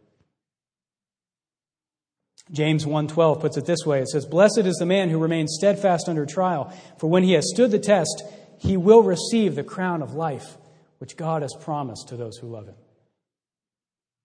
James 2.51 2.85
1:12 2.85 3.39
puts 3.39 3.55
it 3.55 3.65
this 3.65 3.85
way. 3.85 4.01
It 4.01 4.09
says, 4.09 4.25
"Blessed 4.25 4.65
is 4.65 4.75
the 4.75 4.85
man 4.85 5.09
who 5.09 5.19
remains 5.19 5.55
steadfast 5.57 6.09
under 6.09 6.25
trial, 6.25 6.73
for 6.97 7.07
when 7.07 7.23
he 7.23 7.33
has 7.33 7.49
stood 7.49 7.71
the 7.71 7.79
test, 7.79 8.23
he 8.57 8.75
will 8.75 9.03
receive 9.03 9.55
the 9.55 9.63
crown 9.63 10.01
of 10.01 10.15
life 10.15 10.57
which 10.97 11.15
God 11.15 11.43
has 11.43 11.53
promised 11.61 12.09
to 12.09 12.17
those 12.17 12.37
who 12.37 12.47
love 12.47 12.67
him." 12.67 12.75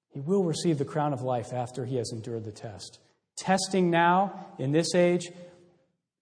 He 0.08 0.20
will 0.20 0.42
receive 0.42 0.78
the 0.78 0.84
crown 0.84 1.12
of 1.12 1.22
life 1.22 1.52
after 1.52 1.84
he 1.84 1.96
has 1.96 2.10
endured 2.10 2.44
the 2.44 2.52
test. 2.52 2.98
Testing 3.36 3.90
now 3.90 4.46
in 4.58 4.72
this 4.72 4.94
age, 4.94 5.30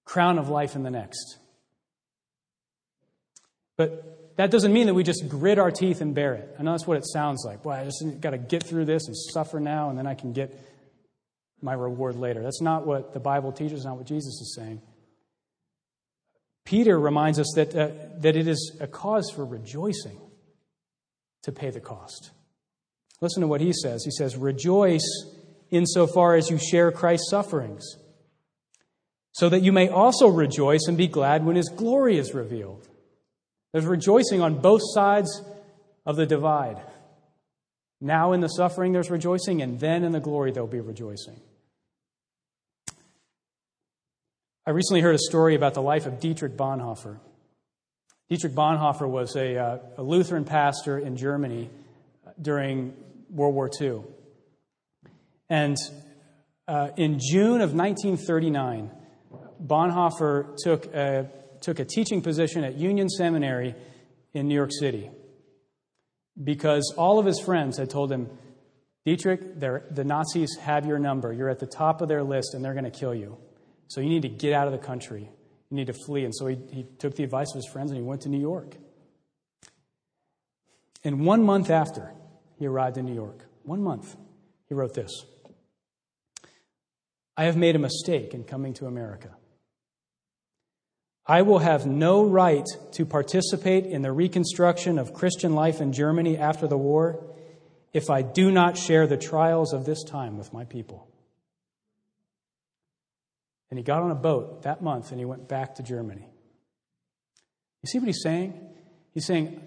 crown 0.05 0.39
of 0.39 0.49
life 0.49 0.75
in 0.75 0.83
the 0.83 0.91
next. 0.91 1.39
But 3.77 4.37
that 4.37 4.51
doesn't 4.51 4.73
mean 4.73 4.87
that 4.87 4.95
we 4.95 5.05
just 5.05 5.29
grit 5.29 5.59
our 5.59 5.71
teeth 5.71 6.01
and 6.01 6.15
bear 6.15 6.35
it. 6.35 6.57
I 6.59 6.63
know 6.63 6.73
that's 6.73 6.87
what 6.87 6.97
it 6.97 7.07
sounds 7.07 7.45
like. 7.45 7.63
Boy, 7.63 7.73
I 7.73 7.85
just 7.85 8.21
got 8.21 8.31
to 8.31 8.39
get 8.39 8.65
through 8.65 8.85
this 8.85 9.07
and 9.07 9.17
suffer 9.17 9.61
now, 9.61 9.91
and 9.91 9.99
then 9.99 10.07
I 10.07 10.15
can 10.15 10.33
get 10.33 10.59
my 11.61 11.73
reward 11.73 12.17
later. 12.17 12.43
That's 12.43 12.61
not 12.61 12.87
what 12.87 13.15
the 13.15 13.21
Bible 13.21 13.53
teaches, 13.53 13.85
not 13.85 13.97
what 13.97 14.07
Jesus 14.07 14.41
is 14.41 14.55
saying. 14.57 14.83
Peter 16.65 16.99
reminds 16.99 17.39
us 17.39 17.53
that, 17.57 17.75
uh, 17.75 17.91
that 18.19 18.37
it 18.37 18.49
is 18.49 18.77
a 18.81 18.87
cause 18.87 19.31
for 19.31 19.45
rejoicing 19.45 20.19
to 21.43 21.53
pay 21.53 21.71
the 21.71 21.81
cost. 21.81 22.31
Listen 23.21 23.43
to 23.43 23.47
what 23.47 23.61
he 23.61 23.73
says. 23.73 24.05
He 24.05 24.11
says, 24.11 24.37
Rejoice 24.37 25.07
insofar 25.71 26.35
as 26.35 26.51
you 26.51 26.59
share 26.59 26.91
Christ's 26.91 27.31
sufferings, 27.31 27.85
so 29.33 29.49
that 29.49 29.63
you 29.63 29.73
may 29.73 29.89
also 29.89 30.29
rejoice 30.29 30.87
and 30.89 30.97
be 30.97 31.07
glad 31.07 31.45
when 31.45 31.57
his 31.57 31.69
glory 31.69 32.19
is 32.19 32.35
revealed. 32.35 32.89
There's 33.75 33.87
rejoicing 33.87 34.41
on 34.41 34.61
both 34.61 34.83
sides 34.85 35.43
of 36.07 36.15
the 36.15 36.27
divide. 36.27 36.81
Now 38.01 38.31
in 38.31 38.41
the 38.41 38.47
suffering 38.47 38.93
there's 38.93 39.11
rejoicing, 39.11 39.63
and 39.63 39.81
then 39.81 40.05
in 40.05 40.13
the 40.13 40.21
glory 40.21 40.53
there'll 40.53 40.69
be 40.69 40.79
rejoicing. 40.79 41.41
I 44.65 44.71
recently 44.71 45.01
heard 45.01 45.17
a 45.17 45.19
story 45.19 45.57
about 45.57 45.75
the 45.75 45.83
life 45.83 46.07
of 46.07 46.21
Dietrich 46.21 46.57
Bonhoeffer. 46.57 47.19
Dietrich 48.31 48.53
Bonhoeffer 48.53 49.09
was 49.09 49.35
a, 49.35 49.59
uh, 49.59 49.79
a 49.99 50.05
Lutheran 50.05 50.45
pastor 50.45 50.97
in 50.97 51.17
Germany 51.17 51.69
during 52.41 52.95
World 53.29 53.57
War 53.57 53.69
II. 53.81 54.03
And 55.51 55.77
uh, 56.69 56.91
in 56.97 57.19
June 57.19 57.61
of 57.61 57.75
1939, 57.75 58.93
Bonhoeffer 59.61 60.55
took 60.63 60.87
a, 60.95 61.29
took 61.65 61.79
a 61.79 61.85
teaching 61.85 62.21
position 62.21 62.63
at 62.63 62.77
Union 62.77 63.09
Seminary 63.09 63.75
in 64.35 64.49
New 64.49 64.55
York 64.55 64.71
City 64.79 65.11
because 66.43 66.93
all 66.97 67.19
of 67.19 67.25
his 67.25 67.41
friends 67.41 67.79
had 67.79 67.89
told 67.89 68.13
him, 68.13 68.29
Dietrich, 69.07 69.61
the 69.61 70.05
Nazis 70.05 70.57
have 70.61 70.87
your 70.87 70.99
number. 70.99 71.33
You're 71.33 71.49
at 71.49 71.59
the 71.59 71.67
top 71.67 72.03
of 72.03 72.09
their 72.09 72.23
list 72.23 72.55
and 72.55 72.65
they're 72.65 72.75
going 72.75 72.85
to 72.85 72.91
kill 72.91 73.15
you. 73.15 73.39
So 73.89 74.01
you 74.01 74.09
need 74.09 74.23
to 74.23 74.29
get 74.29 74.53
out 74.53 74.67
of 74.67 74.73
the 74.73 74.79
country. 74.79 75.31
You 75.71 75.77
need 75.77 75.87
to 75.87 75.93
flee. 75.93 76.25
And 76.25 76.35
so 76.35 76.47
he, 76.47 76.59
he 76.71 76.87
took 76.99 77.17
the 77.17 77.25
advice 77.25 77.49
of 77.51 77.57
his 77.57 77.69
friends 77.73 77.91
and 77.91 77.99
he 77.99 78.05
went 78.05 78.23
to 78.23 78.29
New 78.29 78.41
York. 78.41 78.77
And 81.03 81.25
one 81.25 81.45
month 81.45 81.71
after 81.71 82.13
he 82.59 82.67
arrived 82.67 82.99
in 82.99 83.05
New 83.05 83.15
York, 83.15 83.47
one 83.63 83.83
month, 83.83 84.17
he 84.69 84.75
wrote 84.75 84.95
this 84.95 85.11
I 87.37 87.45
have 87.45 87.57
made 87.57 87.75
a 87.75 87.79
mistake 87.79 88.35
in 88.35 88.45
coming 88.45 88.75
to 88.75 88.87
America. 88.87 89.31
I 91.27 91.43
will 91.43 91.59
have 91.59 91.87
no 91.87 92.25
right 92.25 92.67
to 92.93 93.07
participate 93.07 93.87
in 93.87 94.03
the 94.03 94.13
reconstruction 94.13 94.99
of 94.99 95.15
Christian 95.15 95.55
life 95.55 95.81
in 95.81 95.93
Germany 95.93 96.37
after 96.37 96.67
the 96.67 96.77
war 96.77 97.25
if 97.95 98.11
I 98.11 98.23
do 98.23 98.51
not 98.51 98.77
share 98.77 99.07
the 99.07 99.17
trials 99.17 99.73
of 99.73 99.87
this 99.87 100.03
time 100.05 100.37
with 100.37 100.53
my 100.53 100.65
people. 100.65 101.09
And 103.71 103.79
he 103.79 103.85
got 103.85 104.03
on 104.03 104.11
a 104.11 104.17
boat 104.17 104.63
that 104.63 104.83
month 104.83 105.11
and 105.13 105.19
he 105.19 105.25
went 105.25 105.49
back 105.49 105.77
to 105.77 105.83
Germany. 105.83 106.29
You 107.83 107.87
see 107.87 107.99
what 107.99 108.07
he's 108.07 108.23
saying? 108.23 108.61
He's 109.13 109.25
saying, 109.25 109.63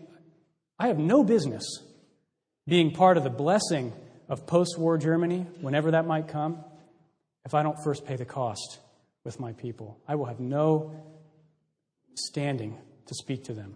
I 0.78 0.88
have 0.88 1.00
no 1.00 1.24
business 1.24 1.64
being 2.68 2.92
part 2.92 3.18
of 3.18 3.24
the 3.24 3.30
blessing 3.30 3.94
of 4.30 4.46
post 4.46 4.78
war 4.78 4.98
Germany, 4.98 5.46
whenever 5.62 5.92
that 5.92 6.06
might 6.06 6.28
come, 6.28 6.64
if 7.46 7.54
I 7.54 7.64
don't 7.64 7.82
first 7.84 8.06
pay 8.06 8.18
the 8.18 8.26
cost 8.26 8.80
with 9.24 9.40
my 9.40 9.54
people. 9.54 10.00
I 10.08 10.16
will 10.16 10.26
have 10.26 10.40
no 10.40 11.17
standing 12.18 12.78
to 13.08 13.16
speak 13.16 13.46
to 13.46 13.54
them. 13.54 13.76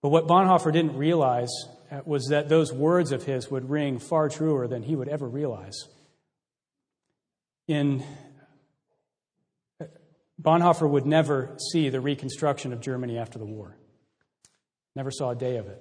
But 0.00 0.08
what 0.08 0.26
Bonhoeffer 0.26 0.72
didn't 0.72 0.96
realize 0.96 1.50
uh, 1.90 2.00
was 2.04 2.26
that 2.28 2.48
those 2.48 2.72
words 2.72 3.12
of 3.12 3.24
his 3.24 3.50
would 3.50 3.70
ring 3.70 3.98
far 3.98 4.28
truer 4.28 4.66
than 4.66 4.82
he 4.82 4.96
would 4.96 5.08
ever 5.08 5.28
realize. 5.28 5.76
In 7.68 8.02
uh, 9.80 9.84
Bonhoeffer 10.40 10.88
would 10.88 11.06
never 11.06 11.56
see 11.70 11.88
the 11.88 12.00
reconstruction 12.00 12.72
of 12.72 12.80
Germany 12.80 13.16
after 13.16 13.38
the 13.38 13.44
war. 13.44 13.76
Never 14.96 15.10
saw 15.10 15.30
a 15.30 15.36
day 15.36 15.56
of 15.56 15.68
it. 15.68 15.80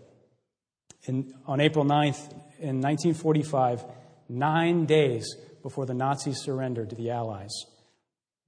In, 1.05 1.33
on 1.47 1.59
April 1.59 1.83
9th, 1.83 2.31
in 2.59 2.79
1945, 2.79 3.83
nine 4.29 4.85
days 4.85 5.35
before 5.63 5.87
the 5.87 5.95
Nazis 5.95 6.39
surrendered 6.41 6.91
to 6.91 6.95
the 6.95 7.09
Allies, 7.09 7.65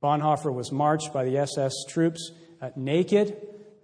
Bonhoeffer 0.03 0.53
was 0.53 0.71
marched 0.71 1.13
by 1.13 1.23
the 1.23 1.37
SS 1.37 1.71
troops 1.87 2.31
uh, 2.61 2.71
naked 2.75 3.37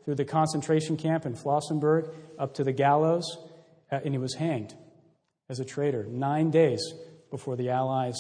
through 0.04 0.16
the 0.16 0.26
concentration 0.26 0.98
camp 0.98 1.26
in 1.26 1.34
Flossenburg 1.34 2.14
up 2.38 2.56
to 2.56 2.64
the 2.64 2.74
gallows, 2.74 3.38
uh, 3.90 4.00
and 4.04 4.14
he 4.14 4.18
was 4.18 4.36
hanged 4.36 4.76
as 5.48 5.60
a 5.60 5.66
traitor 5.66 6.06
nine 6.06 6.52
days 6.52 6.82
before 7.32 7.56
the 7.56 7.70
Allies 7.70 8.18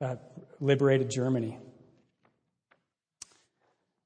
uh, 0.00 0.16
liberated 0.60 1.08
Germany. 1.08 1.58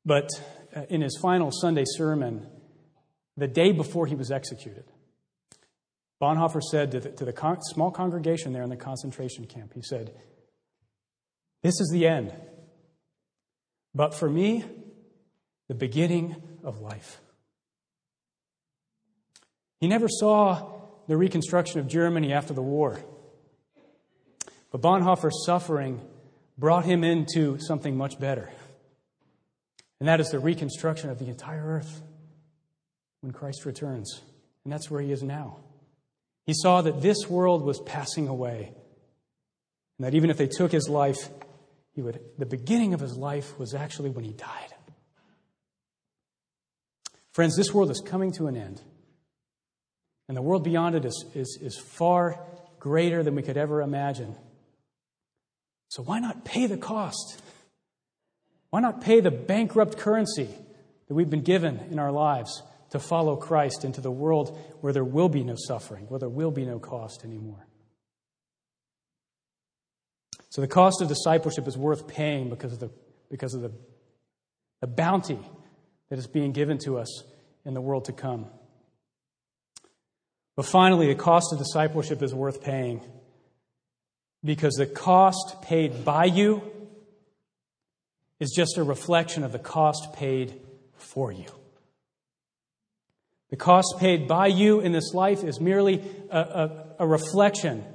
But 0.05 0.29
uh, 0.77 0.83
in 0.91 1.01
his 1.01 1.19
final 1.23 1.51
Sunday 1.51 1.85
sermon, 1.87 2.47
the 3.39 3.49
day 3.49 3.73
before 3.73 4.07
he 4.07 4.15
was 4.15 4.31
executed, 4.31 4.85
Bonhoeffer 6.21 6.61
said 6.61 6.91
to 6.93 7.01
the, 7.01 7.11
to 7.11 7.25
the 7.25 7.33
con- 7.33 7.63
small 7.63 7.91
congregation 7.91 8.53
there 8.53 8.63
in 8.63 8.71
the 8.71 8.77
concentration 8.77 9.47
camp, 9.47 9.73
he 9.75 9.83
said, 9.83 10.13
This 11.63 11.81
is 11.81 11.91
the 11.91 12.07
end. 12.07 12.35
But 13.95 14.15
for 14.15 14.29
me, 14.29 14.65
the 15.69 15.75
beginning 15.75 16.37
of 16.65 16.81
life. 16.81 17.21
He 19.81 19.89
never 19.89 20.09
saw 20.09 20.71
the 21.09 21.17
reconstruction 21.17 21.81
of 21.81 21.89
Germany 21.89 22.33
after 22.33 22.55
the 22.55 22.63
war. 22.63 23.01
But 24.71 24.81
Bonhoeffer's 24.81 25.45
suffering 25.45 26.01
brought 26.57 26.85
him 26.85 27.05
into 27.05 27.59
something 27.59 27.97
much 27.97 28.19
better. 28.19 28.51
And 29.99 30.09
that 30.09 30.21
is 30.21 30.31
the 30.31 30.39
reconstruction 30.39 31.11
of 31.11 31.19
the 31.19 31.29
entire 31.29 31.65
earth 31.65 32.03
when 33.21 33.33
Christ 33.33 33.65
returns. 33.65 34.21
And 34.65 34.73
that's 34.73 34.91
where 34.91 35.01
he 35.01 35.13
is 35.13 35.23
now. 35.23 35.59
He 36.45 36.55
saw 36.55 36.83
that 36.83 37.03
this 37.03 37.29
world 37.29 37.63
was 37.63 37.81
passing 37.81 38.29
away. 38.29 38.73
And 39.99 40.07
that 40.07 40.15
even 40.15 40.31
if 40.31 40.39
they 40.39 40.49
took 40.49 40.73
his 40.73 40.89
life, 40.89 41.29
he 41.95 42.03
would, 42.03 42.21
the 42.39 42.47
beginning 42.47 42.95
of 42.95 43.01
his 43.01 43.17
life 43.17 43.59
was 43.59 43.75
actually 43.75 44.11
when 44.11 44.25
he 44.25 44.33
died. 44.33 44.75
Friends, 47.33 47.57
this 47.57 47.73
world 47.73 47.91
is 47.91 48.01
coming 48.01 48.33
to 48.33 48.47
an 48.47 48.57
end. 48.57 48.81
And 50.29 50.37
the 50.37 50.43
world 50.43 50.65
beyond 50.65 50.95
it 50.95 51.05
is, 51.05 51.25
is, 51.35 51.59
is 51.61 51.79
far 51.79 52.41
greater 52.79 53.23
than 53.23 53.35
we 53.35 53.43
could 53.43 53.57
ever 53.57 53.83
imagine. 53.83 54.35
So 55.89 56.03
why 56.03 56.21
not 56.21 56.45
pay 56.45 56.67
the 56.67 56.79
cost? 56.79 57.41
Why 58.71 58.81
not 58.81 59.03
pay 59.03 59.21
the 59.21 59.31
bankrupt 59.31 59.99
currency 59.99 60.49
that 61.09 61.15
we've 61.15 61.29
been 61.29 61.43
given 61.43 61.79
in 61.91 61.99
our 61.99 62.11
lives 62.11 62.63
to 62.91 62.99
follow 62.99 63.37
Christ 63.37 63.85
into 63.85 64.01
the 64.01 64.11
world 64.11 64.59
where 64.81 64.93
there 64.93 65.05
will 65.05 65.29
be 65.29 65.45
no 65.45 65.55
suffering, 65.57 66.07
where 66.09 66.21
there 66.21 66.29
will 66.29 66.51
be 66.51 66.65
no 66.65 66.79
cost 66.79 67.25
anymore? 67.25 67.67
So 70.53 70.61
the 70.61 70.69
cost 70.69 71.01
of 71.01 71.09
discipleship 71.09 71.67
is 71.67 71.79
worth 71.79 72.07
paying 72.07 72.51
because 72.51 72.75
of 72.75 72.81
the, 72.81 72.91
because 73.31 73.55
of 73.55 73.63
the, 73.63 73.73
the 74.83 74.87
bounty 74.87 75.39
that 76.11 76.19
is 76.19 76.27
being 76.27 76.53
given 76.53 76.77
to 76.81 76.99
us 76.99 77.25
in 77.65 77.73
the 77.73 77.81
world 77.81 78.05
to 78.05 78.13
come. 78.13 78.45
But 80.55 80.67
finally, 80.67 81.07
the 81.07 81.15
cost 81.15 81.55
of 81.55 81.59
discipleship 81.59 82.23
is 82.23 82.35
worth 82.35 82.63
paying 82.63 83.01
because 84.45 84.75
the 84.75 84.85
cost 84.85 85.63
paid 85.63 86.05
by 86.05 86.27
you 86.27 86.61
is 88.39 88.53
just 88.55 88.77
a 88.77 88.83
reflection 88.83 89.45
of 89.45 89.53
the 89.53 89.59
cost 89.59 90.13
paid 90.13 90.61
for 90.97 91.33
you. 91.33 91.47
The 93.49 93.57
cost 93.57 93.95
paid 93.99 94.29
by 94.29 94.49
you 94.49 94.81
in 94.81 94.93
this 94.93 95.15
life 95.15 95.45
is 95.45 95.63
merely 95.63 96.03
a, 96.31 96.39
a, 96.39 96.87
a 96.99 97.07
reflection 97.07 97.87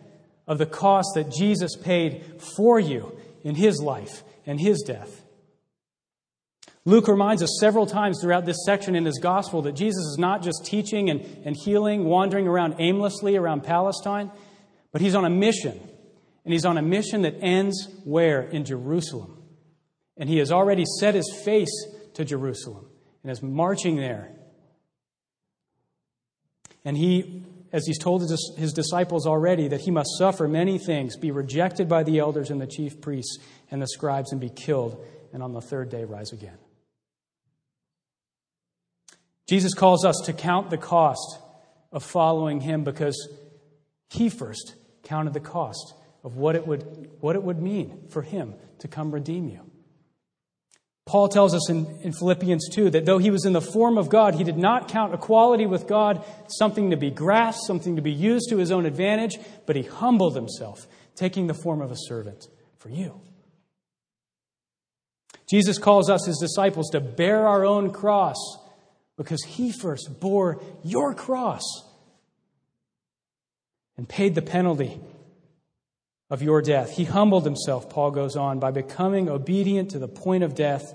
of 0.47 0.57
the 0.57 0.65
cost 0.65 1.09
that 1.15 1.31
Jesus 1.31 1.75
paid 1.75 2.41
for 2.55 2.79
you 2.79 3.17
in 3.43 3.55
his 3.55 3.81
life 3.81 4.23
and 4.45 4.59
his 4.59 4.81
death. 4.81 5.23
Luke 6.85 7.09
reminds 7.09 7.43
us 7.43 7.57
several 7.59 7.85
times 7.85 8.19
throughout 8.21 8.45
this 8.45 8.63
section 8.65 8.95
in 8.95 9.03
his 9.03 9.19
gospel 9.19 9.61
that 9.63 9.73
Jesus 9.73 10.05
is 10.05 10.17
not 10.17 10.41
just 10.41 10.65
teaching 10.65 11.09
and, 11.09 11.21
and 11.43 11.53
healing, 11.53 12.05
wandering 12.05 12.47
around 12.47 12.75
aimlessly 12.79 13.35
around 13.35 13.65
Palestine, 13.65 14.31
but 14.93 15.01
he's 15.01 15.13
on 15.13 15.25
a 15.25 15.29
mission. 15.29 15.77
And 16.45 16.53
he's 16.53 16.63
on 16.63 16.77
a 16.77 16.81
mission 16.81 17.23
that 17.23 17.35
ends 17.41 17.89
where? 18.05 18.41
In 18.41 18.63
Jerusalem. 18.63 19.43
And 20.15 20.29
he 20.29 20.37
has 20.37 20.49
already 20.49 20.85
set 21.01 21.13
his 21.13 21.29
face 21.43 21.85
to 22.13 22.23
Jerusalem 22.23 22.85
and 23.21 23.29
is 23.29 23.43
marching 23.43 23.97
there. 23.97 24.31
And 26.85 26.95
he 26.95 27.43
as 27.71 27.85
he's 27.85 27.99
told 27.99 28.21
his, 28.21 28.73
disciples 28.73 29.27
already, 29.27 29.67
that 29.67 29.81
he 29.81 29.91
must 29.91 30.09
suffer 30.17 30.47
many 30.47 30.77
things, 30.77 31.17
be 31.17 31.31
rejected 31.31 31.89
by 31.89 32.03
the 32.03 32.19
elders 32.19 32.49
and 32.49 32.61
the 32.61 32.67
chief 32.67 33.01
priests 33.01 33.37
and 33.69 33.81
the 33.81 33.87
scribes, 33.87 34.31
and 34.31 34.39
be 34.39 34.49
killed, 34.49 35.03
and 35.33 35.43
on 35.43 35.53
the 35.53 35.61
third 35.61 35.89
day 35.89 36.03
rise 36.03 36.31
again. 36.31 36.57
Jesus 39.47 39.73
calls 39.73 40.05
us 40.05 40.21
to 40.25 40.33
count 40.33 40.69
the 40.69 40.77
cost 40.77 41.39
of 41.91 42.03
following 42.03 42.61
him 42.61 42.83
because 42.83 43.29
he 44.09 44.29
first 44.29 44.75
counted 45.03 45.33
the 45.33 45.39
cost 45.39 45.93
of 46.23 46.35
what 46.35 46.55
it 46.55 46.67
would, 46.67 47.09
what 47.19 47.35
it 47.35 47.43
would 47.43 47.61
mean 47.61 48.07
for 48.09 48.21
him 48.21 48.55
to 48.79 48.87
come 48.87 49.11
redeem 49.11 49.47
you. 49.47 49.66
Paul 51.07 51.29
tells 51.29 51.55
us 51.55 51.69
in, 51.69 51.87
in 52.01 52.11
Philippians 52.11 52.67
2 52.73 52.89
that 52.89 53.05
though 53.05 53.17
he 53.17 53.31
was 53.31 53.45
in 53.45 53.53
the 53.53 53.61
form 53.61 53.97
of 53.97 54.09
God, 54.09 54.35
he 54.35 54.43
did 54.43 54.57
not 54.57 54.89
count 54.89 55.13
equality 55.13 55.65
with 55.65 55.87
God 55.87 56.23
something 56.47 56.91
to 56.91 56.97
be 56.97 57.09
grasped, 57.09 57.65
something 57.65 57.95
to 57.95 58.01
be 58.01 58.11
used 58.11 58.49
to 58.49 58.57
his 58.57 58.73
own 58.73 58.85
advantage, 58.85 59.37
but 59.65 59.77
he 59.77 59.83
humbled 59.83 60.35
himself, 60.35 60.85
taking 61.15 61.47
the 61.47 61.53
form 61.53 61.81
of 61.81 61.91
a 61.91 61.95
servant 61.97 62.49
for 62.77 62.89
you. 62.89 63.21
Jesus 65.49 65.77
calls 65.77 66.09
us, 66.09 66.25
his 66.25 66.39
disciples, 66.39 66.89
to 66.89 66.99
bear 66.99 67.47
our 67.47 67.65
own 67.65 67.91
cross 67.91 68.57
because 69.15 69.41
he 69.43 69.71
first 69.71 70.19
bore 70.19 70.61
your 70.83 71.13
cross 71.13 71.63
and 73.95 74.09
paid 74.09 74.35
the 74.35 74.41
penalty 74.41 74.99
of 76.29 76.41
your 76.41 76.61
death. 76.61 76.91
He 76.91 77.05
humbled 77.05 77.45
himself, 77.45 77.89
Paul 77.89 78.11
goes 78.11 78.35
on, 78.35 78.59
by 78.59 78.71
becoming 78.71 79.29
obedient 79.29 79.91
to 79.91 79.99
the 79.99 80.07
point 80.07 80.43
of 80.43 80.55
death, 80.55 80.93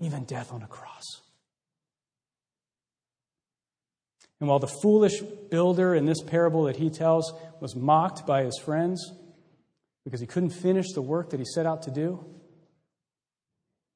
even 0.00 0.24
death 0.24 0.52
on 0.52 0.62
a 0.62 0.66
cross. 0.66 1.04
And 4.40 4.48
while 4.48 4.58
the 4.58 4.66
foolish 4.82 5.20
builder 5.50 5.94
in 5.94 6.04
this 6.04 6.20
parable 6.22 6.64
that 6.64 6.76
he 6.76 6.90
tells 6.90 7.32
was 7.60 7.74
mocked 7.74 8.26
by 8.26 8.42
his 8.42 8.58
friends 8.58 9.12
because 10.04 10.20
he 10.20 10.26
couldn't 10.26 10.50
finish 10.50 10.92
the 10.92 11.02
work 11.02 11.30
that 11.30 11.40
he 11.40 11.46
set 11.46 11.64
out 11.64 11.82
to 11.82 11.90
do, 11.90 12.24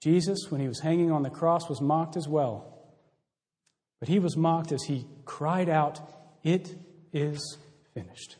Jesus, 0.00 0.46
when 0.48 0.60
he 0.60 0.68
was 0.68 0.80
hanging 0.80 1.12
on 1.12 1.22
the 1.22 1.30
cross, 1.30 1.68
was 1.68 1.82
mocked 1.82 2.16
as 2.16 2.26
well. 2.26 2.78
But 3.98 4.08
he 4.08 4.18
was 4.18 4.34
mocked 4.34 4.72
as 4.72 4.82
he 4.84 5.06
cried 5.26 5.68
out, 5.68 6.00
It 6.42 6.74
is 7.12 7.58
finished. 7.92 8.36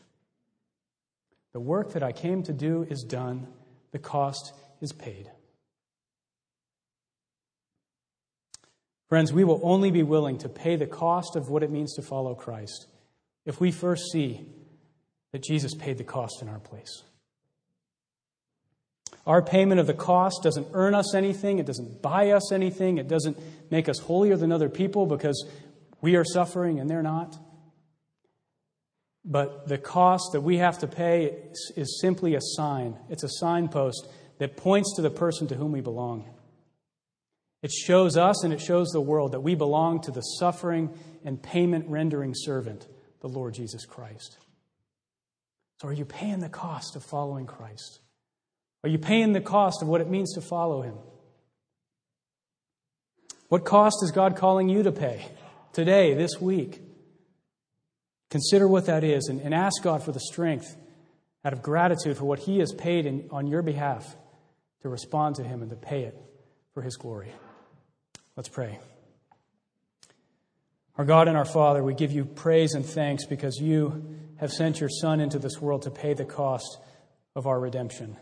The 1.53 1.59
work 1.59 1.93
that 1.93 2.03
I 2.03 2.11
came 2.11 2.43
to 2.43 2.53
do 2.53 2.85
is 2.89 3.03
done, 3.03 3.47
the 3.91 3.99
cost 3.99 4.53
is 4.81 4.93
paid. 4.93 5.29
Friends, 9.09 9.33
we 9.33 9.43
will 9.43 9.59
only 9.61 9.91
be 9.91 10.03
willing 10.03 10.37
to 10.37 10.49
pay 10.49 10.77
the 10.77 10.87
cost 10.87 11.35
of 11.35 11.49
what 11.49 11.63
it 11.63 11.69
means 11.69 11.95
to 11.95 12.01
follow 12.01 12.33
Christ 12.33 12.87
if 13.45 13.59
we 13.59 13.71
first 13.71 14.11
see 14.11 14.45
that 15.33 15.43
Jesus 15.43 15.73
paid 15.73 15.97
the 15.97 16.03
cost 16.05 16.41
in 16.41 16.47
our 16.47 16.59
place. 16.59 17.03
Our 19.27 19.41
payment 19.41 19.79
of 19.79 19.87
the 19.87 19.93
cost 19.93 20.41
doesn't 20.43 20.67
earn 20.73 20.95
us 20.95 21.13
anything, 21.13 21.59
it 21.59 21.65
doesn't 21.65 22.01
buy 22.01 22.31
us 22.31 22.51
anything, 22.51 22.97
it 22.97 23.07
doesn't 23.07 23.37
make 23.69 23.87
us 23.87 23.99
holier 23.99 24.37
than 24.37 24.51
other 24.51 24.69
people 24.69 25.05
because 25.05 25.45
we 25.99 26.15
are 26.15 26.25
suffering 26.25 26.79
and 26.79 26.89
they're 26.89 27.03
not. 27.03 27.37
But 29.23 29.67
the 29.67 29.77
cost 29.77 30.31
that 30.33 30.41
we 30.41 30.57
have 30.57 30.79
to 30.79 30.87
pay 30.87 31.37
is 31.75 31.99
simply 32.01 32.35
a 32.35 32.41
sign. 32.41 32.97
It's 33.09 33.23
a 33.23 33.29
signpost 33.29 34.07
that 34.39 34.57
points 34.57 34.95
to 34.95 35.01
the 35.01 35.11
person 35.11 35.47
to 35.47 35.55
whom 35.55 35.71
we 35.71 35.81
belong. 35.81 36.27
It 37.61 37.71
shows 37.71 38.17
us 38.17 38.43
and 38.43 38.51
it 38.51 38.59
shows 38.59 38.89
the 38.89 39.01
world 39.01 39.33
that 39.33 39.41
we 39.41 39.53
belong 39.53 40.01
to 40.01 40.11
the 40.11 40.21
suffering 40.21 40.89
and 41.23 41.41
payment 41.41 41.87
rendering 41.87 42.33
servant, 42.35 42.87
the 43.19 43.27
Lord 43.27 43.53
Jesus 43.53 43.85
Christ. 43.85 44.37
So, 45.79 45.87
are 45.87 45.93
you 45.93 46.05
paying 46.05 46.39
the 46.39 46.49
cost 46.49 46.95
of 46.95 47.03
following 47.03 47.45
Christ? 47.45 47.99
Are 48.83 48.89
you 48.89 48.97
paying 48.97 49.33
the 49.33 49.41
cost 49.41 49.83
of 49.83 49.87
what 49.87 50.01
it 50.01 50.09
means 50.09 50.33
to 50.33 50.41
follow 50.41 50.81
Him? 50.81 50.95
What 53.49 53.65
cost 53.65 53.97
is 54.03 54.11
God 54.11 54.35
calling 54.35 54.69
you 54.69 54.81
to 54.83 54.91
pay 54.91 55.25
today, 55.73 56.15
this 56.15 56.39
week? 56.39 56.81
Consider 58.31 58.65
what 58.65 58.85
that 58.85 59.03
is 59.03 59.27
and, 59.27 59.41
and 59.41 59.53
ask 59.53 59.83
God 59.83 60.03
for 60.03 60.13
the 60.13 60.19
strength 60.19 60.77
out 61.43 61.53
of 61.53 61.61
gratitude 61.61 62.17
for 62.17 62.25
what 62.25 62.39
He 62.39 62.59
has 62.59 62.73
paid 62.73 63.05
in, 63.05 63.27
on 63.29 63.45
your 63.45 63.61
behalf 63.61 64.15
to 64.81 64.89
respond 64.89 65.35
to 65.35 65.43
Him 65.43 65.61
and 65.61 65.69
to 65.69 65.75
pay 65.75 66.03
it 66.03 66.17
for 66.73 66.81
His 66.81 66.95
glory. 66.95 67.31
Let's 68.37 68.47
pray. 68.47 68.79
Our 70.97 71.03
God 71.03 71.27
and 71.27 71.35
our 71.35 71.45
Father, 71.45 71.83
we 71.83 71.93
give 71.93 72.13
you 72.13 72.23
praise 72.23 72.73
and 72.73 72.85
thanks 72.85 73.25
because 73.25 73.57
you 73.59 74.17
have 74.37 74.51
sent 74.51 74.79
your 74.79 74.89
Son 74.89 75.19
into 75.19 75.37
this 75.37 75.59
world 75.59 75.81
to 75.83 75.91
pay 75.91 76.13
the 76.13 76.25
cost 76.25 76.79
of 77.35 77.47
our 77.47 77.59
redemption. 77.59 78.15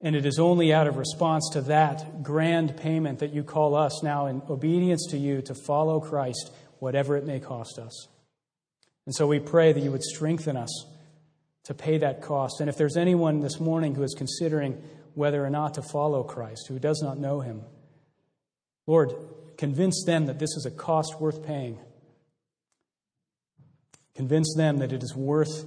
And 0.00 0.16
it 0.16 0.24
is 0.24 0.38
only 0.38 0.72
out 0.72 0.86
of 0.86 0.96
response 0.96 1.50
to 1.52 1.60
that 1.62 2.22
grand 2.22 2.78
payment 2.78 3.18
that 3.18 3.34
you 3.34 3.42
call 3.42 3.74
us 3.74 4.02
now 4.02 4.26
in 4.26 4.42
obedience 4.48 5.06
to 5.10 5.18
you 5.18 5.42
to 5.42 5.54
follow 5.54 6.00
Christ, 6.00 6.50
whatever 6.78 7.16
it 7.16 7.26
may 7.26 7.40
cost 7.40 7.78
us. 7.78 8.08
And 9.06 9.14
so 9.14 9.26
we 9.26 9.38
pray 9.38 9.72
that 9.72 9.80
you 9.80 9.90
would 9.90 10.02
strengthen 10.02 10.56
us 10.56 10.86
to 11.64 11.74
pay 11.74 11.98
that 11.98 12.22
cost. 12.22 12.60
And 12.60 12.68
if 12.68 12.76
there's 12.76 12.96
anyone 12.96 13.40
this 13.40 13.60
morning 13.60 13.94
who 13.94 14.02
is 14.02 14.14
considering 14.16 14.82
whether 15.14 15.44
or 15.44 15.50
not 15.50 15.74
to 15.74 15.82
follow 15.82 16.22
Christ, 16.22 16.66
who 16.68 16.78
does 16.78 17.00
not 17.02 17.18
know 17.18 17.40
him, 17.40 17.62
Lord, 18.86 19.12
convince 19.56 20.04
them 20.04 20.26
that 20.26 20.38
this 20.38 20.56
is 20.56 20.66
a 20.66 20.70
cost 20.70 21.20
worth 21.20 21.42
paying. 21.44 21.78
Convince 24.14 24.54
them 24.56 24.78
that 24.78 24.92
it 24.92 25.02
is 25.02 25.14
worth 25.14 25.64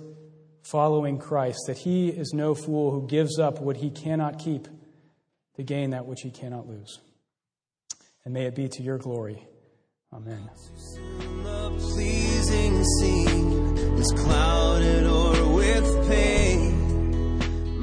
following 0.64 1.18
Christ, 1.18 1.60
that 1.68 1.78
he 1.78 2.10
is 2.10 2.34
no 2.34 2.54
fool 2.54 2.92
who 2.92 3.08
gives 3.08 3.40
up 3.40 3.60
what 3.62 3.78
he 3.78 3.90
cannot 3.90 4.40
keep 4.40 4.68
to 5.56 5.64
gain 5.64 5.92
that 5.92 6.06
which 6.06 6.22
he 6.22 6.30
cannot 6.30 6.68
lose. 6.68 7.00
And 8.24 8.34
may 8.34 8.46
it 8.46 8.56
be 8.56 8.68
to 8.68 8.84
your 8.84 8.98
glory. 8.98 9.48
Amen. 10.14 10.49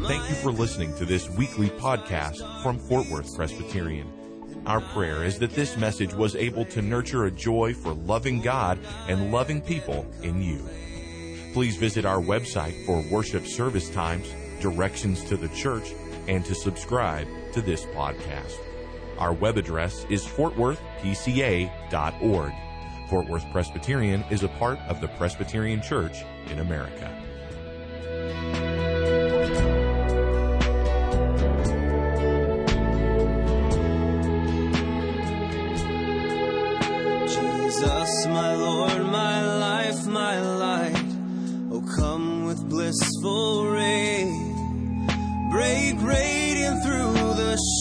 Thank 0.09 0.31
you 0.31 0.35
for 0.37 0.51
listening 0.51 0.95
to 0.97 1.05
this 1.05 1.29
weekly 1.29 1.69
podcast 1.69 2.63
from 2.63 2.79
Fort 2.79 3.09
Worth 3.11 3.37
Presbyterian. 3.37 4.11
Our 4.65 4.81
prayer 4.81 5.23
is 5.23 5.39
that 5.41 5.51
this 5.51 5.77
message 5.77 6.15
was 6.15 6.35
able 6.35 6.65
to 6.67 6.81
nurture 6.81 7.27
a 7.27 7.31
joy 7.31 7.75
for 7.75 7.93
loving 7.93 8.41
God 8.41 8.79
and 9.07 9.31
loving 9.31 9.61
people 9.61 10.11
in 10.23 10.41
you. 10.43 10.67
Please 11.53 11.77
visit 11.77 12.07
our 12.07 12.21
website 12.21 12.87
for 12.87 13.05
worship 13.11 13.47
service 13.47 13.91
times, 13.91 14.35
directions 14.61 15.23
to 15.25 15.37
the 15.37 15.49
church, 15.49 15.93
and 16.27 16.43
to 16.47 16.55
subscribe 16.55 17.29
to 17.53 17.61
this 17.61 17.85
podcast. 17.85 18.64
Our 19.19 19.33
web 19.33 19.57
address 19.57 20.05
is 20.11 20.25
fortworthpca.org. 20.25 22.53
Fort 23.09 23.29
Worth 23.29 23.51
Presbyterian 23.53 24.25
is 24.31 24.43
a 24.43 24.49
part 24.49 24.79
of 24.89 25.01
the 25.01 25.07
Presbyterian 25.09 25.81
Church 25.83 26.25
in 26.51 26.59
America. 26.59 27.11
Jesus, 37.27 38.27
my 38.27 38.55
Lord, 38.55 39.07
my 39.07 39.59
life, 39.59 40.07
my 40.07 40.41
light. 40.41 41.05
Oh, 41.71 41.85
come 41.97 42.47
with 42.47 42.69
blissful 42.69 43.71